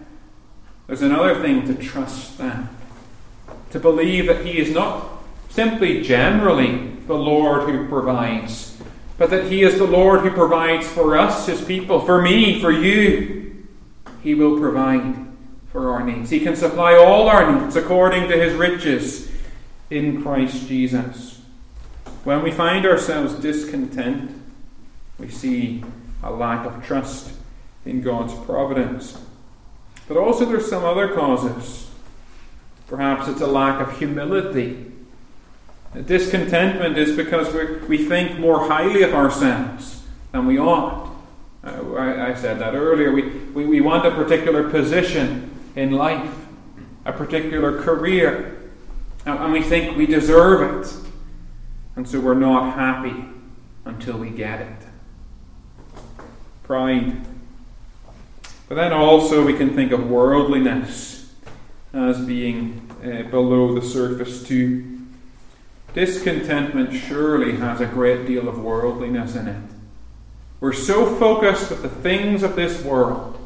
There's 0.87 1.01
another 1.01 1.41
thing 1.41 1.67
to 1.67 1.75
trust 1.75 2.37
that, 2.37 2.69
to 3.71 3.81
believe 3.81 4.27
that 4.27 4.45
He 4.45 4.59
is 4.59 4.75
not 4.75 5.09
simply 5.49 6.03
generally 6.03 6.91
the 7.07 7.15
Lord 7.15 7.67
who 7.67 7.89
provides, 7.89 8.77
but 9.17 9.31
that 9.31 9.51
He 9.51 9.63
is 9.63 9.79
the 9.79 9.87
Lord 9.87 10.21
who 10.21 10.31
provides 10.33 10.87
for 10.87 11.17
us, 11.17 11.47
His 11.47 11.63
people, 11.63 12.01
for 12.01 12.21
me, 12.21 12.61
for 12.61 12.71
you. 12.71 13.67
He 14.23 14.35
will 14.35 14.61
provide 14.61 15.17
for 15.69 15.95
our 15.95 16.05
needs. 16.05 16.29
He 16.29 16.41
can 16.41 16.57
supply 16.57 16.95
all 16.95 17.31
our 17.31 17.59
needs 17.59 17.75
according 17.75 18.29
to 18.29 18.37
His 18.37 18.53
riches 18.53 19.32
in 19.93 20.23
Christ 20.23 20.67
Jesus. 20.67 21.43
When 22.25 22.43
we 22.43 22.51
find 22.51 22.87
ourselves 22.87 23.35
discontent, 23.35 24.31
we 25.19 25.29
see 25.29 25.85
a 26.23 26.31
lack 26.31 26.65
of 26.65 26.85
trust 26.85 27.33
in 27.85 28.01
God's 28.01 28.33
providence. 28.47 29.19
But 30.09 30.17
also, 30.17 30.47
there's 30.47 30.69
some 30.69 30.85
other 30.85 31.15
causes. 31.15 31.91
Perhaps 32.87 33.29
it's 33.29 33.41
a 33.41 33.47
lack 33.47 33.81
of 33.81 33.99
humility. 33.99 34.93
Discontentment 36.07 36.97
is 36.97 37.15
because 37.15 37.53
we 37.87 38.07
think 38.07 38.39
more 38.39 38.67
highly 38.67 39.03
of 39.03 39.13
ourselves 39.13 40.03
than 40.33 40.47
we 40.47 40.59
ought. 40.59 41.11
Uh, 41.63 41.93
I, 41.95 42.31
I, 42.31 42.35
said 42.35 42.59
that 42.59 42.75
earlier. 42.75 43.13
We, 43.13 43.29
we, 43.29 43.67
we 43.67 43.81
want 43.81 44.07
a 44.07 44.11
particular 44.11 44.69
position 44.69 45.51
in 45.77 45.93
life, 45.93 46.35
a 47.05 47.13
particular 47.13 47.81
career, 47.83 48.62
and 49.25 49.53
we 49.53 49.63
think 49.63 49.97
we 49.97 50.07
deserve 50.07 50.85
it. 50.85 50.95
And 51.97 52.09
so 52.09 52.21
we're 52.21 52.35
not 52.35 52.75
happy 52.75 53.25
until 53.85 54.19
we 54.19 54.31
get 54.31 54.61
it. 54.61 54.87
Pride. 56.63 57.21
But 58.69 58.77
then 58.77 58.93
also 58.93 59.45
we 59.45 59.55
can 59.55 59.75
think 59.75 59.93
of 59.93 60.09
worldliness 60.09 61.33
as 61.93 62.21
being 62.25 62.91
uh, 63.05 63.29
below 63.31 63.79
the 63.79 63.87
surface 63.87 64.43
too. 64.43 65.01
Discontentment 65.95 66.95
surely 66.95 67.57
has 67.57 67.81
a 67.81 67.87
great 67.87 68.27
deal 68.27 68.49
of 68.49 68.59
worldliness 68.59 69.37
in 69.37 69.49
it. 69.49 69.63
We're 70.61 70.73
so 70.73 71.17
focused 71.17 71.71
with 71.71 71.83
the 71.83 71.89
things 71.89 72.43
of 72.43 72.57
this 72.57 72.83
world 72.83 73.39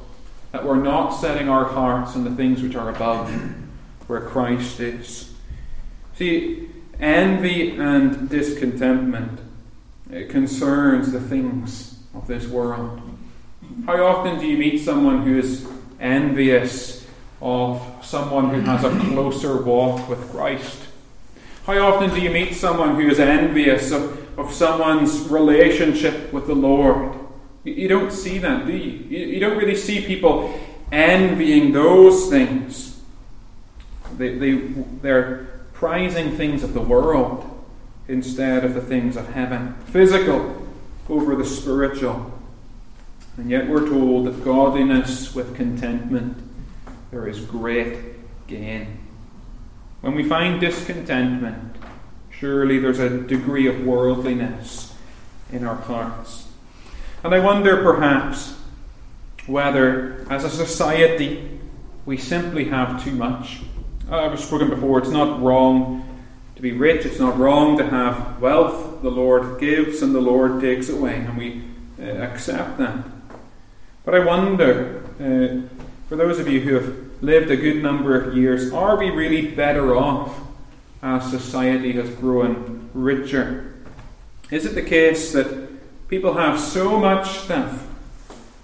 that 0.52 0.64
we're 0.64 0.76
not 0.76 1.10
setting 1.10 1.48
our 1.48 1.64
hearts 1.64 2.14
on 2.14 2.24
the 2.24 2.30
things 2.30 2.62
which 2.62 2.76
are 2.76 2.90
above, 2.90 3.30
where 4.06 4.20
Christ 4.20 4.78
is. 4.78 5.35
See, 6.16 6.70
envy 6.98 7.76
and 7.76 8.30
discontentment 8.30 9.38
concerns 10.30 11.12
the 11.12 11.20
things 11.20 11.98
of 12.14 12.26
this 12.26 12.46
world. 12.46 13.02
How 13.84 14.02
often 14.02 14.38
do 14.38 14.46
you 14.46 14.56
meet 14.56 14.78
someone 14.78 15.22
who 15.22 15.38
is 15.38 15.68
envious 16.00 17.06
of 17.42 17.82
someone 18.02 18.48
who 18.48 18.60
has 18.60 18.82
a 18.82 18.90
closer 19.10 19.62
walk 19.62 20.08
with 20.08 20.30
Christ? 20.30 20.84
How 21.66 21.78
often 21.80 22.10
do 22.10 22.20
you 22.20 22.30
meet 22.30 22.54
someone 22.54 22.94
who 22.94 23.10
is 23.10 23.20
envious 23.20 23.90
of, 23.90 24.38
of 24.38 24.54
someone's 24.54 25.28
relationship 25.28 26.32
with 26.32 26.46
the 26.46 26.54
Lord? 26.54 27.14
You, 27.64 27.74
you 27.74 27.88
don't 27.88 28.12
see 28.12 28.38
that, 28.38 28.64
do 28.66 28.72
you? 28.72 29.04
you? 29.10 29.26
You 29.26 29.40
don't 29.40 29.58
really 29.58 29.76
see 29.76 30.00
people 30.00 30.58
envying 30.90 31.72
those 31.72 32.30
things. 32.30 33.02
They, 34.16 34.38
they, 34.38 34.52
they're 35.02 35.55
prizing 35.76 36.34
things 36.34 36.62
of 36.62 36.72
the 36.72 36.80
world 36.80 37.44
instead 38.08 38.64
of 38.64 38.72
the 38.72 38.80
things 38.80 39.14
of 39.14 39.28
heaven, 39.34 39.74
physical 39.84 40.66
over 41.08 41.36
the 41.36 41.44
spiritual. 41.44 42.32
And 43.36 43.50
yet 43.50 43.68
we're 43.68 43.86
told 43.86 44.26
that 44.26 44.42
godliness 44.42 45.34
with 45.34 45.54
contentment, 45.54 46.38
there 47.10 47.28
is 47.28 47.40
great 47.40 47.98
gain. 48.46 48.98
When 50.00 50.14
we 50.14 50.26
find 50.26 50.60
discontentment, 50.60 51.76
surely 52.30 52.78
there's 52.78 52.98
a 52.98 53.20
degree 53.20 53.66
of 53.66 53.84
worldliness 53.84 54.94
in 55.52 55.66
our 55.66 55.76
hearts. 55.76 56.48
And 57.22 57.34
I 57.34 57.40
wonder 57.40 57.82
perhaps 57.82 58.54
whether, 59.46 60.26
as 60.30 60.42
a 60.42 60.50
society, 60.50 61.60
we 62.06 62.16
simply 62.16 62.64
have 62.66 63.04
too 63.04 63.12
much 63.12 63.60
I've 64.08 64.38
spoken 64.38 64.70
before, 64.70 65.00
it's 65.00 65.10
not 65.10 65.42
wrong 65.42 66.08
to 66.54 66.62
be 66.62 66.70
rich, 66.70 67.04
it's 67.04 67.18
not 67.18 67.36
wrong 67.36 67.76
to 67.78 67.86
have 67.88 68.40
wealth. 68.40 69.02
The 69.02 69.10
Lord 69.10 69.58
gives 69.58 70.00
and 70.00 70.14
the 70.14 70.20
Lord 70.20 70.60
takes 70.60 70.88
away, 70.88 71.16
and 71.16 71.36
we 71.36 71.64
uh, 72.00 72.04
accept 72.04 72.78
that. 72.78 73.04
But 74.04 74.14
I 74.14 74.20
wonder, 74.20 75.02
uh, 75.18 75.68
for 76.08 76.14
those 76.14 76.38
of 76.38 76.46
you 76.46 76.60
who 76.60 76.74
have 76.74 76.96
lived 77.20 77.50
a 77.50 77.56
good 77.56 77.82
number 77.82 78.20
of 78.20 78.36
years, 78.36 78.72
are 78.72 78.96
we 78.96 79.10
really 79.10 79.50
better 79.50 79.96
off 79.96 80.38
as 81.02 81.28
society 81.28 81.92
has 81.92 82.08
grown 82.10 82.88
richer? 82.94 83.74
Is 84.52 84.64
it 84.66 84.76
the 84.76 84.82
case 84.82 85.32
that 85.32 86.08
people 86.08 86.34
have 86.34 86.60
so 86.60 86.96
much 86.96 87.40
stuff 87.40 87.88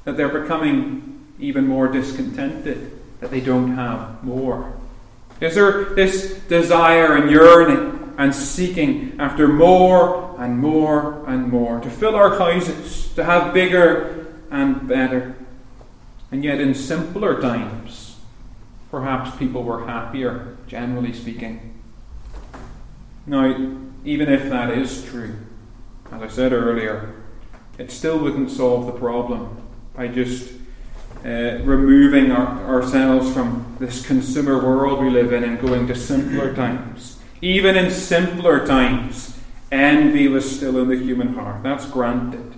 that 0.05 0.17
they're 0.17 0.29
becoming 0.29 1.27
even 1.41 1.67
more 1.67 1.89
discontented, 1.89 2.93
that 3.19 3.33
they 3.33 3.41
don't 3.41 3.75
have 3.75 4.23
more? 4.23 4.77
Is 5.43 5.57
there 5.57 5.87
this 5.97 6.39
desire 6.49 7.17
and 7.17 7.29
yearning 7.29 8.15
and 8.17 8.33
seeking 8.33 9.17
after 9.19 9.49
more 9.49 10.37
and 10.39 10.57
more 10.57 11.25
and 11.27 11.49
more, 11.49 11.81
to 11.81 11.91
fill 11.91 12.15
our 12.15 12.39
houses, 12.39 13.13
to 13.15 13.25
have 13.25 13.53
bigger 13.53 14.37
and 14.53 14.87
better? 14.87 15.35
And 16.31 16.45
yet, 16.45 16.61
in 16.61 16.75
simpler 16.75 17.41
times, 17.41 18.21
perhaps 18.89 19.37
people 19.37 19.65
were 19.65 19.85
happier, 19.85 20.57
generally 20.69 21.13
speaking. 21.13 21.75
Now, 23.27 23.49
even 24.05 24.29
if 24.29 24.49
that 24.49 24.71
is 24.71 25.05
true, 25.05 25.39
as 26.13 26.23
I 26.23 26.29
said 26.29 26.53
earlier, 26.53 27.17
it 27.79 27.91
still 27.91 28.21
wouldn't 28.21 28.51
solve 28.51 28.87
the 28.87 28.93
problem 28.93 29.57
by 29.93 30.07
just 30.07 30.53
uh, 31.25 31.63
removing 31.63 32.33
our, 32.33 32.65
ourselves 32.67 33.33
from 33.33 33.77
this 33.79 34.05
consumer 34.05 34.59
world 34.59 35.01
we 35.01 35.11
live 35.11 35.33
in 35.33 35.45
and 35.45 35.61
going 35.61 35.87
to 35.87 35.95
simpler 35.95 36.55
times. 36.55 37.19
Even 37.41 37.77
in 37.77 37.91
simpler 37.91 38.67
times, 38.67 39.39
envy 39.71 40.29
was 40.29 40.57
still 40.57 40.79
in 40.79 40.89
the 40.89 40.97
human 40.97 41.35
heart. 41.35 41.63
That's 41.63 41.87
granted. 41.87 42.55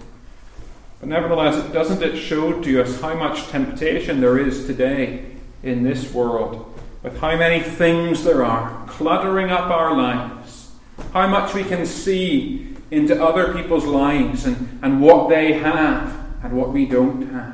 But 1.00 1.08
nevertheless, 1.08 1.72
doesn't 1.72 2.02
it 2.02 2.16
show 2.16 2.62
to 2.62 2.82
us 2.82 3.00
how 3.00 3.14
much 3.14 3.48
temptation 3.48 4.20
there 4.20 4.38
is 4.38 4.66
today 4.66 5.26
in 5.62 5.82
this 5.82 6.12
world, 6.12 6.78
with 7.02 7.18
how 7.18 7.36
many 7.36 7.62
things 7.62 8.24
there 8.24 8.44
are 8.44 8.86
cluttering 8.86 9.50
up 9.50 9.70
our 9.70 9.94
lives, 9.94 10.72
how 11.12 11.26
much 11.26 11.54
we 11.54 11.64
can 11.64 11.84
see 11.84 12.74
into 12.90 13.22
other 13.22 13.52
people's 13.52 13.84
lives 13.84 14.46
and, 14.46 14.78
and 14.82 15.00
what 15.00 15.28
they 15.28 15.54
have 15.54 16.18
and 16.42 16.56
what 16.56 16.72
we 16.72 16.86
don't 16.86 17.30
have. 17.32 17.53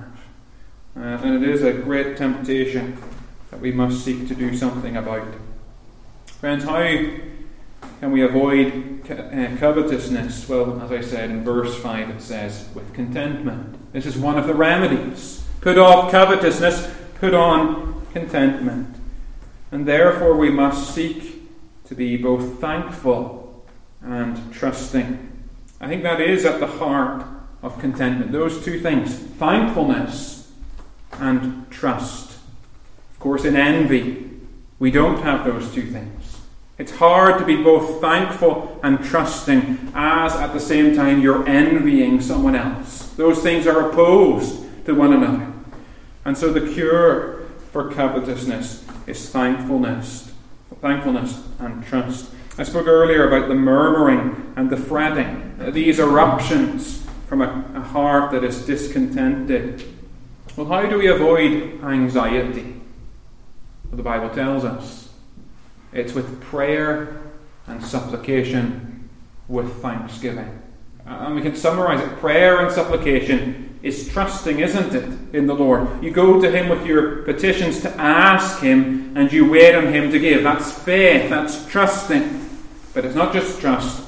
Uh, 1.01 1.19
and 1.25 1.43
it 1.43 1.49
is 1.49 1.63
a 1.63 1.73
great 1.73 2.15
temptation 2.19 2.95
that 3.51 3.59
we 3.59 3.73
must 3.73 4.05
seek 4.05 4.29
to 4.29 4.35
do 4.35 4.55
something 4.55 4.99
about. 4.99 5.27
Friends, 6.27 6.65
how 6.65 6.83
can 8.01 8.13
we 8.13 8.23
avoid 8.23 9.11
uh, 9.11 9.57
covetousness? 9.57 10.47
Well, 10.47 10.79
as 10.83 10.93
I 10.93 11.01
said 11.01 11.31
in 11.31 11.43
verse 11.43 11.75
5, 11.75 12.11
it 12.11 12.21
says, 12.21 12.69
with 12.75 12.93
contentment. 12.93 13.95
This 13.95 14.05
is 14.05 14.19
one 14.19 14.37
of 14.37 14.47
the 14.47 14.53
remedies. 14.53 15.43
Put 15.63 15.79
off 15.79 16.11
covetousness, 16.11 16.93
put 17.15 17.33
on 17.33 18.07
contentment. 18.13 18.95
And 19.73 19.89
therefore, 19.89 20.37
we 20.37 20.51
must 20.51 20.95
seek 20.95 21.51
to 21.87 21.95
be 21.95 22.19
both 22.19 22.61
thankful 22.61 23.65
and 24.03 24.53
trusting. 24.53 25.47
I 25.81 25.89
think 25.89 26.03
that 26.03 26.21
is 26.21 26.45
at 26.45 26.61
the 26.61 26.67
heart 26.67 27.25
of 27.63 27.79
contentment. 27.79 28.33
Those 28.33 28.63
two 28.63 28.79
things 28.81 29.15
thankfulness 29.15 30.40
and 31.21 31.71
trust. 31.71 32.39
Of 33.11 33.21
course, 33.21 33.45
in 33.45 33.57
envy, 33.57 34.31
we 34.79 34.91
don't 34.91 35.23
have 35.23 35.45
those 35.45 35.73
two 35.73 35.87
things. 35.87 36.41
It's 36.79 36.93
hard 36.93 37.39
to 37.39 37.45
be 37.45 37.63
both 37.63 38.01
thankful 38.01 38.81
and 38.83 39.05
trusting 39.05 39.93
as 39.95 40.35
at 40.35 40.55
the 40.55 40.61
same 40.61 40.97
time 40.97 41.21
you're 41.21 41.47
envying 41.47 42.23
someone 42.23 42.57
else. 42.57 43.09
Those 43.17 43.43
things 43.43 43.67
are 43.67 43.91
opposed 43.91 44.87
to 44.87 44.95
one 44.95 45.13
another. 45.13 45.53
And 46.25 46.39
so 46.39 46.53
the 46.53 46.73
cure 46.73 47.47
for 47.71 47.93
covetousness 47.93 48.87
is 49.07 49.29
thankfulness. 49.29 50.33
Thankfulness 50.81 51.47
and 51.59 51.85
trust. 51.85 52.33
I 52.57 52.63
spoke 52.63 52.87
earlier 52.87 53.29
about 53.29 53.49
the 53.49 53.55
murmuring 53.55 54.55
and 54.57 54.71
the 54.71 54.77
fretting, 54.79 55.73
these 55.73 55.99
eruptions 55.99 57.07
from 57.27 57.43
a, 57.43 57.65
a 57.75 57.81
heart 57.81 58.33
that 58.33 58.43
is 58.43 58.65
discontented. 58.65 59.85
Well, 60.57 60.67
how 60.67 60.89
do 60.89 60.99
we 60.99 61.07
avoid 61.07 61.83
anxiety? 61.83 62.75
Well, 63.85 63.97
the 63.97 64.03
Bible 64.03 64.31
tells 64.31 64.65
us 64.65 65.13
it's 65.93 66.13
with 66.13 66.41
prayer 66.41 67.23
and 67.67 67.85
supplication 67.85 69.09
with 69.49 69.81
thanksgiving. 69.81 70.61
And 71.07 71.35
we 71.35 71.43
can 71.43 71.57
summarize 71.57 72.01
it 72.01 72.19
prayer 72.19 72.61
and 72.61 72.73
supplication 72.73 73.79
is 73.83 74.09
trusting, 74.09 74.61
isn't 74.61 74.95
it, 74.95 75.35
in 75.35 75.47
the 75.47 75.55
Lord? 75.55 76.03
You 76.03 76.11
go 76.11 76.41
to 76.41 76.51
Him 76.51 76.69
with 76.69 76.85
your 76.85 77.23
petitions 77.23 77.81
to 77.83 77.91
ask 78.01 78.61
Him, 78.61 79.17
and 79.17 79.33
you 79.33 79.49
wait 79.51 79.75
on 79.75 79.93
Him 79.93 80.11
to 80.11 80.19
give. 80.19 80.43
That's 80.43 80.71
faith, 80.71 81.31
that's 81.31 81.67
trusting. 81.67 82.49
But 82.93 83.05
it's 83.05 83.15
not 83.15 83.33
just 83.33 83.61
trust, 83.61 84.07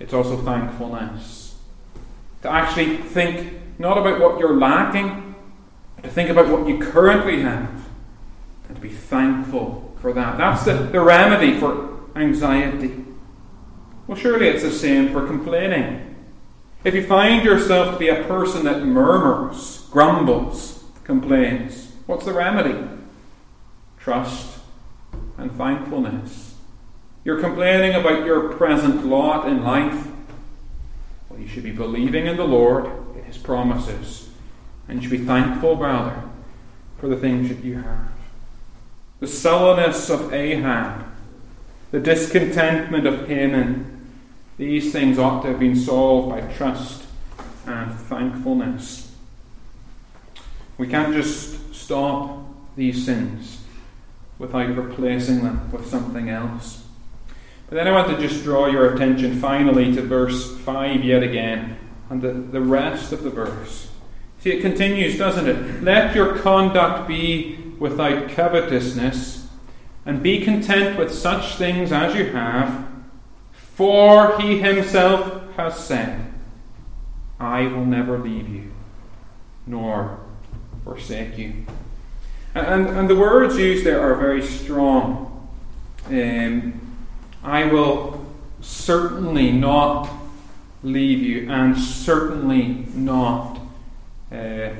it's 0.00 0.12
also 0.12 0.36
thankfulness. 0.38 1.56
To 2.42 2.50
actually 2.50 2.96
think 2.96 3.60
not 3.78 3.96
about 3.96 4.20
what 4.20 4.40
you're 4.40 4.56
lacking, 4.56 5.25
to 6.02 6.10
think 6.10 6.30
about 6.30 6.48
what 6.48 6.68
you 6.68 6.78
currently 6.78 7.42
have 7.42 7.88
and 8.68 8.76
to 8.76 8.82
be 8.82 8.90
thankful 8.90 9.94
for 10.00 10.12
that. 10.12 10.38
That's 10.38 10.64
the, 10.64 10.74
the 10.74 11.00
remedy 11.00 11.58
for 11.58 12.00
anxiety. 12.14 13.04
Well, 14.06 14.16
surely 14.16 14.48
it's 14.48 14.62
the 14.62 14.70
same 14.70 15.12
for 15.12 15.26
complaining. 15.26 16.14
If 16.84 16.94
you 16.94 17.04
find 17.04 17.44
yourself 17.44 17.94
to 17.94 17.98
be 17.98 18.08
a 18.08 18.24
person 18.24 18.64
that 18.64 18.84
murmurs, 18.84 19.88
grumbles, 19.90 20.84
complains, 21.04 21.92
what's 22.06 22.24
the 22.24 22.32
remedy? 22.32 22.88
Trust 23.98 24.58
and 25.36 25.50
thankfulness. 25.52 26.54
You're 27.24 27.40
complaining 27.40 27.94
about 27.96 28.24
your 28.24 28.52
present 28.52 29.04
lot 29.04 29.48
in 29.48 29.64
life. 29.64 30.06
Well, 31.28 31.40
you 31.40 31.48
should 31.48 31.64
be 31.64 31.72
believing 31.72 32.26
in 32.26 32.36
the 32.36 32.46
Lord, 32.46 32.86
in 33.16 33.24
His 33.24 33.36
promises, 33.36 34.25
and 34.88 35.02
you 35.02 35.08
should 35.08 35.18
be 35.20 35.24
thankful, 35.26 35.76
brother, 35.76 36.22
for 36.98 37.08
the 37.08 37.16
things 37.16 37.48
that 37.48 37.64
you 37.64 37.76
have. 37.76 38.10
The 39.20 39.26
sullenness 39.26 40.10
of 40.10 40.32
Ahab, 40.32 41.04
the 41.90 42.00
discontentment 42.00 43.06
of 43.06 43.28
Haman, 43.28 44.08
these 44.58 44.92
things 44.92 45.18
ought 45.18 45.42
to 45.42 45.48
have 45.48 45.58
been 45.58 45.76
solved 45.76 46.28
by 46.28 46.40
trust 46.54 47.04
and 47.66 47.92
thankfulness. 47.92 49.14
We 50.78 50.86
can't 50.86 51.14
just 51.14 51.74
stop 51.74 52.44
these 52.76 53.04
sins 53.04 53.62
without 54.38 54.76
replacing 54.76 55.42
them 55.42 55.70
with 55.72 55.86
something 55.86 56.28
else. 56.28 56.84
But 57.68 57.76
then 57.76 57.88
I 57.88 57.92
want 57.92 58.08
to 58.08 58.28
just 58.28 58.44
draw 58.44 58.66
your 58.66 58.94
attention 58.94 59.40
finally 59.40 59.92
to 59.94 60.02
verse 60.02 60.56
5 60.58 61.04
yet 61.04 61.22
again, 61.22 61.78
and 62.10 62.22
the, 62.22 62.32
the 62.32 62.60
rest 62.60 63.12
of 63.12 63.22
the 63.22 63.30
verse. 63.30 63.90
It 64.46 64.60
continues, 64.60 65.18
doesn't 65.18 65.48
it? 65.48 65.82
Let 65.82 66.14
your 66.14 66.38
conduct 66.38 67.08
be 67.08 67.56
without 67.80 68.28
covetousness, 68.30 69.48
and 70.04 70.22
be 70.22 70.40
content 70.44 70.96
with 70.96 71.12
such 71.12 71.56
things 71.56 71.90
as 71.90 72.14
you 72.14 72.26
have, 72.26 72.86
for 73.50 74.40
he 74.40 74.58
himself 74.58 75.42
has 75.56 75.76
said, 75.76 76.32
I 77.40 77.62
will 77.62 77.84
never 77.84 78.18
leave 78.18 78.48
you, 78.48 78.70
nor 79.66 80.20
forsake 80.84 81.36
you. 81.36 81.66
And, 82.54 82.86
and 82.86 83.10
the 83.10 83.16
words 83.16 83.58
used 83.58 83.84
there 83.84 84.00
are 84.00 84.14
very 84.14 84.42
strong. 84.42 85.48
Um, 86.06 86.80
I 87.42 87.64
will 87.64 88.24
certainly 88.60 89.50
not 89.50 90.08
leave 90.84 91.18
you, 91.18 91.50
and 91.50 91.76
certainly 91.76 92.86
not 92.94 93.55
uh, 94.32 94.70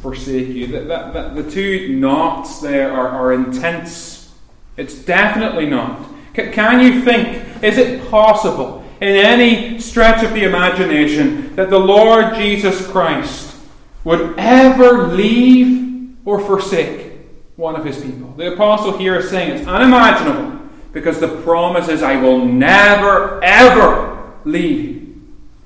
forsake 0.00 0.48
you. 0.48 0.66
That, 0.68 1.12
that, 1.12 1.34
the 1.34 1.48
two 1.48 1.96
nots 1.96 2.60
there 2.60 2.92
are, 2.92 3.08
are 3.08 3.32
intense. 3.32 4.34
It's 4.76 4.94
definitely 4.94 5.66
not. 5.66 6.08
C- 6.34 6.50
can 6.50 6.80
you 6.80 7.02
think, 7.02 7.62
is 7.62 7.78
it 7.78 8.08
possible 8.10 8.84
in 9.00 9.08
any 9.08 9.78
stretch 9.78 10.24
of 10.24 10.32
the 10.32 10.44
imagination 10.44 11.54
that 11.56 11.70
the 11.70 11.78
Lord 11.78 12.34
Jesus 12.34 12.86
Christ 12.86 13.56
would 14.04 14.34
ever 14.38 15.08
leave 15.08 16.16
or 16.24 16.40
forsake 16.40 17.12
one 17.56 17.76
of 17.76 17.84
his 17.84 18.00
people? 18.00 18.32
The 18.36 18.54
apostle 18.54 18.96
here 18.96 19.16
is 19.16 19.28
saying 19.28 19.58
it's 19.58 19.66
unimaginable 19.66 20.60
because 20.92 21.20
the 21.20 21.28
promise 21.42 21.88
is, 21.88 22.02
I 22.02 22.16
will 22.16 22.44
never, 22.44 23.42
ever 23.44 24.32
leave 24.44 24.80
you, 24.80 25.22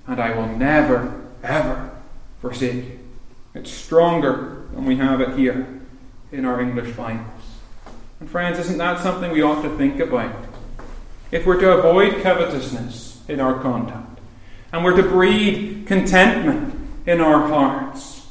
and 0.07 0.20
I 0.20 0.37
will 0.37 0.49
never, 0.49 1.22
ever 1.43 1.93
forsake. 2.45 2.84
It's 3.55 3.70
stronger 3.70 4.66
than 4.74 4.84
we 4.84 4.97
have 4.97 5.22
it 5.22 5.34
here 5.38 5.80
in 6.30 6.45
our 6.45 6.61
English 6.61 6.95
Bibles. 6.95 7.24
And 8.20 8.28
friends, 8.28 8.59
isn't 8.59 8.76
that 8.76 9.01
something 9.01 9.32
we 9.32 9.40
ought 9.40 9.62
to 9.62 9.74
think 9.78 9.99
about? 9.99 10.36
If 11.30 11.47
we're 11.47 11.59
to 11.61 11.78
avoid 11.78 12.22
covetousness 12.22 13.22
in 13.28 13.40
our 13.40 13.59
conduct, 13.61 14.18
and 14.74 14.84
we're 14.84 14.95
to 14.95 15.09
breed 15.09 15.84
contentment 15.86 16.78
in 17.07 17.22
our 17.22 17.49
hearts, 17.49 18.26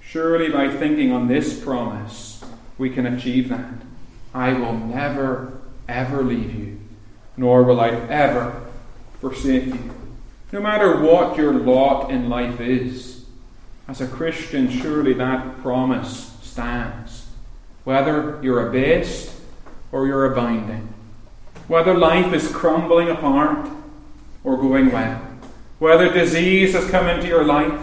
surely 0.00 0.48
by 0.48 0.70
thinking 0.70 1.10
on 1.10 1.26
this 1.26 1.60
promise, 1.60 2.44
we 2.78 2.88
can 2.88 3.04
achieve 3.04 3.48
that. 3.48 3.74
I 4.32 4.52
will 4.52 4.74
never, 4.76 5.60
ever 5.88 6.22
leave 6.22 6.54
you, 6.54 6.78
nor 7.36 7.64
will 7.64 7.80
I 7.80 7.88
ever 7.88 8.62
forsake 9.20 9.66
you. 9.66 9.90
No 10.52 10.60
matter 10.60 11.00
what 11.00 11.36
your 11.36 11.52
lot 11.52 12.12
in 12.12 12.28
life 12.28 12.60
is, 12.60 13.09
as 13.90 14.00
a 14.00 14.06
Christian, 14.06 14.70
surely 14.70 15.12
that 15.14 15.60
promise 15.62 16.32
stands. 16.42 17.26
Whether 17.82 18.38
you're 18.40 18.68
abased 18.68 19.34
or 19.90 20.06
you're 20.06 20.32
abounding, 20.32 20.94
whether 21.66 21.92
life 21.92 22.32
is 22.32 22.52
crumbling 22.52 23.08
apart 23.08 23.68
or 24.44 24.56
going 24.56 24.92
well, 24.92 25.20
whether 25.80 26.12
disease 26.12 26.72
has 26.74 26.88
come 26.88 27.08
into 27.08 27.26
your 27.26 27.44
life 27.44 27.82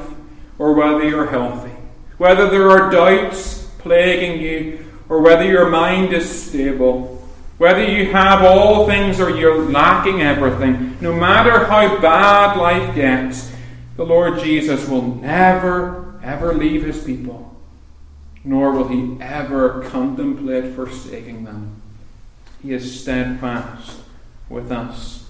or 0.58 0.72
whether 0.72 1.03
you're 1.03 1.30
healthy, 1.30 1.76
whether 2.18 2.49
there 2.49 2.70
are 2.70 2.89
doubts 2.89 3.66
plaguing 3.80 4.39
you 4.39 4.86
or 5.10 5.20
whether 5.20 5.43
your 5.43 5.70
mind 5.70 6.14
is 6.14 6.47
stable, 6.47 7.16
whether 7.58 7.84
you 7.84 8.14
have 8.14 8.43
all 8.45 8.88
things 8.88 9.20
or 9.20 9.30
you're 9.30 9.70
lacking 9.70 10.22
everything, 10.22 10.97
no 11.01 11.14
matter 11.14 11.66
how 11.66 11.99
bad 11.99 12.55
life 12.55 12.95
gets, 12.95 13.51
the 13.98 14.06
Lord 14.06 14.39
Jesus 14.39 14.88
will 14.88 15.16
never, 15.16 16.20
ever 16.24 16.54
leave 16.54 16.84
his 16.84 17.04
people, 17.04 17.56
nor 18.43 18.72
will 18.72 18.88
he 18.88 19.18
ever 19.20 19.84
contemplate 19.89 20.76
forsaking 20.76 21.43
them. 21.43 21.82
He 22.62 22.74
is 22.74 23.02
steadfast 23.02 24.00
with 24.50 24.72
us. 24.72 25.30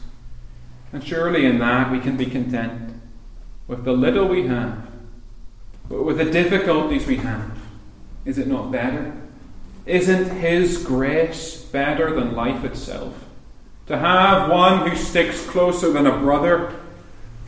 And 0.94 1.04
surely 1.04 1.46
in 1.46 1.60
that 1.60 1.92
we 1.92 2.00
can 2.00 2.18
be 2.18 2.26
content 2.26 2.94
with 3.68 3.84
the 3.84 3.94
little 3.94 4.28
we 4.28 4.48
have, 4.48 4.90
but 5.90 6.04
with 6.04 6.18
the 6.18 6.26
difficulties 6.26 7.08
we 7.08 7.18
have. 7.18 7.58
Is 8.26 8.38
it 8.38 8.48
not 8.48 8.72
better? 8.72 9.16
Isn't 9.86 10.40
His 10.40 10.84
grace 10.84 11.64
better 11.64 12.14
than 12.14 12.36
life 12.36 12.66
itself? 12.66 13.14
To 13.88 13.98
have 13.98 14.50
one 14.50 14.90
who 14.90 14.98
sticks 14.98 15.46
closer 15.46 15.92
than 15.92 16.06
a 16.06 16.20
brother, 16.20 16.76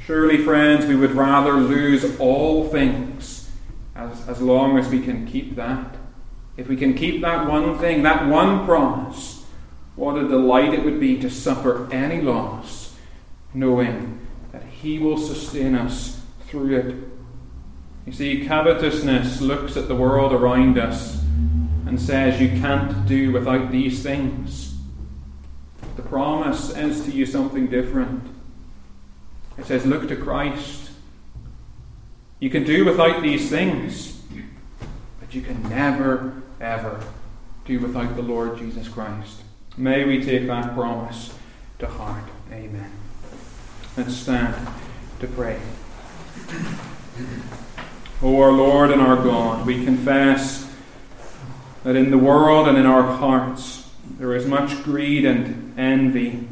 surely, 0.10 0.43
friends, 0.43 0.88
we 0.88 0.95
would 0.95 1.12
rather 1.12 1.53
lose 1.53 2.20
all 2.20 2.68
things 2.70 3.47
as, 3.95 4.28
as 4.28 4.41
long 4.41 4.76
as 4.76 4.89
we 4.89 4.99
can 4.99 5.24
keep 5.28 5.55
that. 5.55 5.95
If 6.57 6.68
we 6.68 6.76
can 6.78 6.95
keep 6.95 7.22
that 7.22 7.47
one 7.47 7.78
thing, 7.78 8.01
that 8.01 8.26
one 8.26 8.66
promise, 8.66 9.45
what 9.95 10.18
a 10.18 10.28
delight 10.28 10.74
it 10.74 10.84
would 10.84 10.99
be 10.99 11.20
to 11.20 11.30
suffer 11.30 11.88
any 11.93 12.24
loss, 12.24 12.95
knowing 13.53 14.26
that 14.51 14.64
He 14.64 14.97
will 14.97 15.20
sustain 15.20 15.76
us 15.76 16.20
through 16.47 16.76
it. 16.76 16.95
You 18.07 18.12
see, 18.12 18.47
covetousness 18.47 19.41
looks 19.41 19.78
at 19.78 19.88
the 19.88 19.95
world 19.95 20.34
around 20.34 20.80
us 20.80 21.22
and 21.86 22.01
says 22.01 22.41
you 22.41 22.49
can't 22.60 23.05
do 23.05 23.32
without 23.32 23.72
these 23.72 24.01
things. 24.01 24.76
The 25.97 26.01
promise 26.01 26.76
is 26.76 27.05
to 27.05 27.12
you 27.12 27.28
something 27.28 27.68
different. 27.68 28.38
It 29.60 29.66
says, 29.66 29.86
Look 29.86 30.07
to 30.07 30.16
Christ. 30.16 30.91
You 32.39 32.49
can 32.49 32.64
do 32.64 32.86
without 32.86 33.22
these 33.22 33.49
things, 33.49 34.22
but 35.20 35.36
you 35.36 35.41
can 35.41 35.62
never, 35.64 36.41
ever 36.62 37.03
do 37.66 37.80
without 37.80 38.16
the 38.16 38.22
Lord 38.22 38.57
Jesus 38.57 38.88
Christ. 38.88 39.41
May 39.76 40.05
we 40.05 40.24
take 40.24 40.47
that 40.47 40.74
promise 40.74 41.34
to 41.80 41.88
heart. 41.88 42.24
Amen. 42.51 42.91
Let's 43.97 44.16
stand 44.16 44.55
to 45.20 45.28
pray. 45.28 45.60
O 48.22 48.41
our 48.41 48.51
Lord 48.51 48.91
and 48.91 49.01
our 49.01 49.18
God, 49.18 49.66
we 49.66 49.84
confess 49.84 50.74
that 51.84 51.95
in 51.95 52.12
the 52.12 52.18
world 52.18 52.68
and 52.68 52.78
in 52.78 52.86
our 52.86 53.03
hearts 53.03 53.89
there 54.18 54.34
is 54.36 54.45
much 54.45 54.84
greed 54.84 55.26
and 55.26 55.78
envy. 55.78 56.47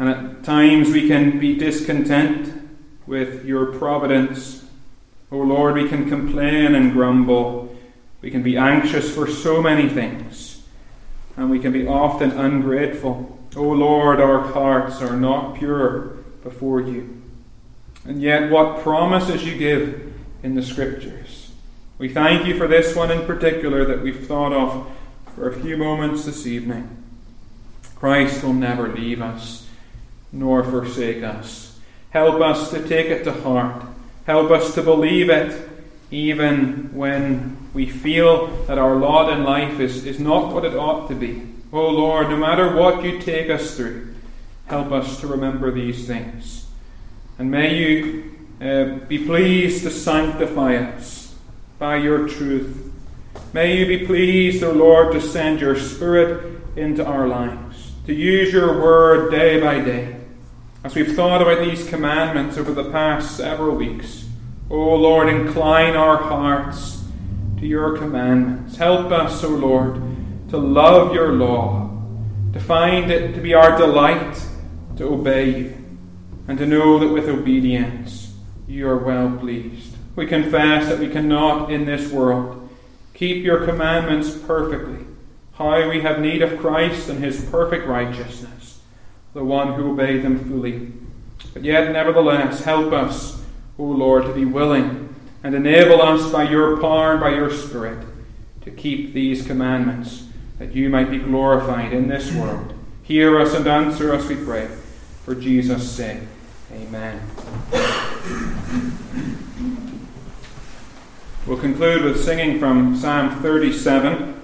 And 0.00 0.08
at 0.08 0.44
times 0.44 0.88
we 0.92 1.08
can 1.08 1.38
be 1.38 1.54
discontent 1.54 2.70
with 3.06 3.44
your 3.44 3.66
providence. 3.66 4.64
O 5.30 5.36
Lord, 5.36 5.74
we 5.74 5.90
can 5.90 6.08
complain 6.08 6.74
and 6.74 6.94
grumble. 6.94 7.76
We 8.22 8.30
can 8.30 8.42
be 8.42 8.56
anxious 8.56 9.14
for 9.14 9.26
so 9.26 9.60
many 9.60 9.90
things 9.90 10.62
and 11.36 11.50
we 11.50 11.58
can 11.58 11.72
be 11.72 11.86
often 11.86 12.30
ungrateful. 12.30 13.38
O 13.54 13.60
oh 13.60 13.72
Lord, 13.72 14.22
our 14.22 14.40
hearts 14.40 15.02
are 15.02 15.18
not 15.18 15.56
pure 15.56 16.16
before 16.42 16.80
you. 16.80 17.22
And 18.06 18.22
yet, 18.22 18.50
what 18.50 18.82
promises 18.82 19.44
you 19.44 19.58
give 19.58 20.14
in 20.42 20.54
the 20.54 20.62
Scriptures. 20.62 21.50
We 21.98 22.08
thank 22.08 22.46
you 22.46 22.56
for 22.56 22.66
this 22.66 22.96
one 22.96 23.10
in 23.10 23.26
particular 23.26 23.84
that 23.84 24.00
we've 24.00 24.26
thought 24.26 24.54
of 24.54 24.90
for 25.34 25.46
a 25.46 25.60
few 25.60 25.76
moments 25.76 26.24
this 26.24 26.46
evening. 26.46 27.04
Christ 27.96 28.42
will 28.42 28.54
never 28.54 28.88
leave 28.88 29.20
us 29.20 29.66
nor 30.32 30.62
forsake 30.64 31.22
us. 31.22 31.78
Help 32.10 32.40
us 32.40 32.70
to 32.70 32.86
take 32.86 33.06
it 33.06 33.24
to 33.24 33.32
heart. 33.32 33.82
Help 34.26 34.50
us 34.50 34.74
to 34.74 34.82
believe 34.82 35.30
it 35.30 35.68
even 36.10 36.90
when 36.92 37.56
we 37.72 37.86
feel 37.86 38.48
that 38.66 38.78
our 38.78 38.96
lot 38.96 39.32
in 39.32 39.44
life 39.44 39.78
is, 39.78 40.04
is 40.04 40.18
not 40.18 40.52
what 40.52 40.64
it 40.64 40.74
ought 40.74 41.08
to 41.08 41.14
be. 41.14 41.46
Oh 41.72 41.88
Lord, 41.88 42.30
no 42.30 42.36
matter 42.36 42.74
what 42.74 43.04
you 43.04 43.20
take 43.20 43.48
us 43.48 43.76
through, 43.76 44.12
help 44.66 44.90
us 44.90 45.20
to 45.20 45.28
remember 45.28 45.70
these 45.70 46.06
things. 46.06 46.66
And 47.38 47.50
may 47.50 47.76
you 47.76 48.36
uh, 48.60 49.06
be 49.06 49.24
pleased 49.24 49.84
to 49.84 49.90
sanctify 49.90 50.76
us 50.76 51.34
by 51.78 51.96
your 51.96 52.28
truth. 52.28 52.92
May 53.52 53.78
you 53.78 53.86
be 53.86 54.06
pleased, 54.06 54.62
O 54.62 54.70
oh 54.70 54.74
Lord, 54.74 55.12
to 55.12 55.20
send 55.20 55.60
your 55.60 55.78
Spirit 55.78 56.60
into 56.76 57.04
our 57.04 57.26
lives, 57.26 57.69
to 58.06 58.14
use 58.14 58.52
your 58.52 58.80
word 58.80 59.30
day 59.30 59.60
by 59.60 59.80
day. 59.80 60.16
As 60.82 60.94
we've 60.94 61.14
thought 61.14 61.42
about 61.42 61.60
these 61.64 61.86
commandments 61.88 62.56
over 62.56 62.72
the 62.72 62.90
past 62.90 63.36
several 63.36 63.76
weeks, 63.76 64.24
O 64.70 64.76
oh 64.76 64.94
Lord, 64.96 65.28
incline 65.28 65.96
our 65.96 66.16
hearts 66.16 67.04
to 67.58 67.66
your 67.66 67.98
commandments. 67.98 68.76
Help 68.76 69.12
us, 69.12 69.44
O 69.44 69.48
oh 69.48 69.56
Lord, 69.56 70.02
to 70.48 70.56
love 70.56 71.14
your 71.14 71.32
law, 71.32 71.90
to 72.52 72.60
find 72.60 73.10
it 73.10 73.34
to 73.34 73.40
be 73.40 73.52
our 73.52 73.76
delight 73.76 74.40
to 74.96 75.04
obey 75.04 75.58
you, 75.58 75.76
and 76.48 76.58
to 76.58 76.66
know 76.66 76.98
that 76.98 77.08
with 77.08 77.28
obedience 77.28 78.34
you 78.66 78.88
are 78.88 78.98
well 78.98 79.36
pleased. 79.38 79.96
We 80.16 80.26
confess 80.26 80.88
that 80.88 80.98
we 80.98 81.08
cannot 81.08 81.70
in 81.70 81.84
this 81.84 82.10
world 82.10 82.68
keep 83.14 83.44
your 83.44 83.66
commandments 83.66 84.34
perfectly. 84.34 85.04
How 85.60 85.88
we 85.88 86.00
have 86.00 86.20
need 86.20 86.40
of 86.40 86.58
Christ 86.58 87.10
and 87.10 87.22
his 87.22 87.44
perfect 87.44 87.86
righteousness, 87.86 88.80
the 89.34 89.44
one 89.44 89.74
who 89.74 89.92
obeyed 89.92 90.22
them 90.22 90.42
fully. 90.48 90.92
But 91.52 91.64
yet, 91.64 91.92
nevertheless, 91.92 92.64
help 92.64 92.92
us 92.94 93.40
O 93.80 93.84
Lord, 93.84 94.24
to 94.24 94.32
be 94.34 94.44
willing 94.44 95.14
and 95.42 95.54
enable 95.54 96.02
us 96.02 96.30
by 96.30 96.42
your 96.42 96.78
power 96.78 97.12
and 97.12 97.20
by 97.20 97.30
your 97.30 97.50
Spirit 97.50 98.06
to 98.62 98.70
keep 98.70 99.14
these 99.14 99.46
commandments, 99.46 100.24
that 100.58 100.74
you 100.74 100.90
might 100.90 101.10
be 101.10 101.18
glorified 101.18 101.92
in 101.92 102.08
this 102.08 102.30
world. 102.32 102.74
Hear 103.02 103.40
us 103.40 103.54
and 103.54 103.66
answer 103.66 104.14
us, 104.14 104.28
we 104.28 104.36
pray, 104.36 104.68
for 105.24 105.34
Jesus' 105.34 105.90
sake. 105.90 106.20
Amen. 106.72 107.20
We'll 111.46 111.58
conclude 111.58 112.04
with 112.04 112.22
singing 112.22 112.58
from 112.58 112.96
Psalm 112.96 113.40
37. 113.40 114.39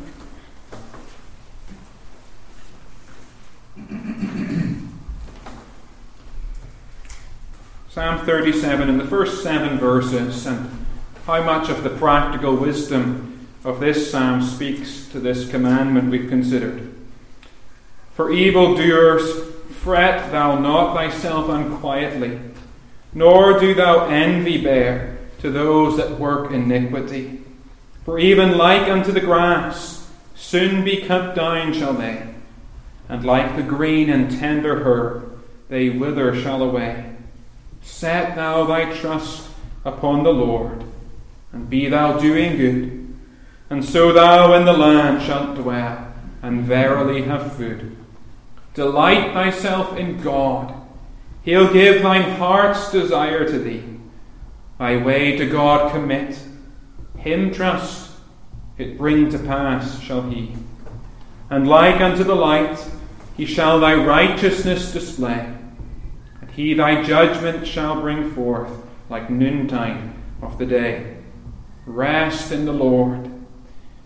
Psalm 7.97 8.27
37 8.27 8.91
in 8.91 8.99
the 8.99 9.07
first 9.07 9.43
seven 9.43 9.79
verses, 9.79 10.45
and 10.45 10.69
how 11.25 11.43
much 11.43 11.71
of 11.71 11.83
the 11.83 11.89
practical 11.89 12.55
wisdom 12.55 13.49
of 13.65 13.81
this 13.81 14.11
psalm 14.11 14.43
speaks 14.43 15.09
to 15.09 15.19
this 15.19 15.49
commandment 15.49 16.11
we've 16.11 16.29
considered. 16.29 16.93
For 18.13 18.31
evildoers, 18.31 19.47
fret 19.81 20.31
thou 20.31 20.59
not 20.59 20.93
thyself 20.95 21.49
unquietly, 21.49 22.39
nor 23.15 23.59
do 23.59 23.73
thou 23.73 24.05
envy 24.09 24.63
bear 24.63 25.17
to 25.39 25.51
those 25.51 25.97
that 25.97 26.21
work 26.21 26.53
iniquity. 26.53 27.41
For 28.05 28.19
even 28.19 28.59
like 28.59 28.91
unto 28.91 29.11
the 29.11 29.21
grass, 29.21 30.07
soon 30.35 30.85
be 30.85 30.99
cut 30.99 31.35
down 31.35 31.73
shall 31.73 31.95
they, 31.95 32.29
and 33.09 33.25
like 33.25 33.57
the 33.57 33.63
green 33.63 34.11
and 34.11 34.31
tender 34.31 34.85
herb, 34.85 35.43
they 35.71 35.89
wither 35.89 36.39
shall 36.39 36.63
away. 36.63 37.16
Set 37.87 38.35
thou 38.35 38.65
thy 38.65 38.93
trust 38.93 39.49
upon 39.85 40.25
the 40.25 40.33
Lord, 40.33 40.85
and 41.53 41.71
be 41.71 41.89
thou 41.89 42.19
doing 42.19 42.57
good, 42.57 43.17
and 43.71 43.83
so 43.83 44.13
thou 44.13 44.53
in 44.55 44.67
the 44.67 44.73
land 44.73 45.23
shalt 45.23 45.55
dwell, 45.55 46.13
and 46.43 46.65
verily 46.65 47.23
have 47.23 47.57
food. 47.57 47.97
Delight 48.75 49.33
thyself 49.33 49.97
in 49.97 50.21
God, 50.21 50.75
he'll 51.43 51.73
give 51.73 52.03
thine 52.03 52.29
heart's 52.33 52.91
desire 52.91 53.47
to 53.47 53.59
thee. 53.59 53.85
Thy 54.79 55.03
way 55.03 55.37
to 55.39 55.47
God 55.47 55.93
commit, 55.93 56.39
him 57.17 57.55
trust, 57.55 58.11
it 58.77 58.99
bring 58.99 59.31
to 59.31 59.39
pass 59.39 60.01
shall 60.01 60.23
he. 60.23 60.55
And 61.49 61.69
like 61.69 62.01
unto 62.01 62.25
the 62.25 62.35
light, 62.35 62.85
he 63.37 63.47
shall 63.47 63.79
thy 63.79 63.95
righteousness 63.95 64.93
display 64.93 65.56
he 66.57 66.73
thy 66.73 67.03
judgment 67.03 67.67
shall 67.67 68.01
bring 68.01 68.31
forth 68.31 68.73
like 69.11 69.29
noontide 69.29 70.11
of 70.41 70.59
the 70.59 70.65
day. 70.65 71.19
Rest 71.85 72.51
in 72.51 72.65
the 72.65 72.73
Lord, 72.73 73.31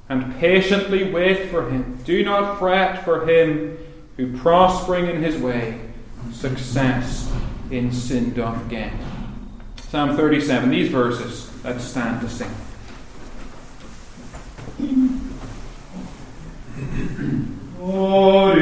and 0.08 0.36
patiently 0.38 1.10
wait 1.10 1.48
for 1.48 1.70
him. 1.70 2.00
Do 2.04 2.24
not 2.24 2.58
fret 2.58 3.04
for 3.04 3.24
him 3.24 3.78
who 4.16 4.36
prospering 4.36 5.06
in 5.06 5.22
his 5.22 5.36
way, 5.36 5.80
success 6.32 7.32
in 7.70 7.92
sin 7.92 8.34
doth 8.34 8.68
get. 8.68 8.92
Psalm 9.88 10.16
37, 10.16 10.70
these 10.70 10.88
verses, 10.90 11.50
let's 11.62 11.84
stand 11.84 12.20
to 12.20 12.28
sing. 12.28 12.50
Oh, 17.80 18.54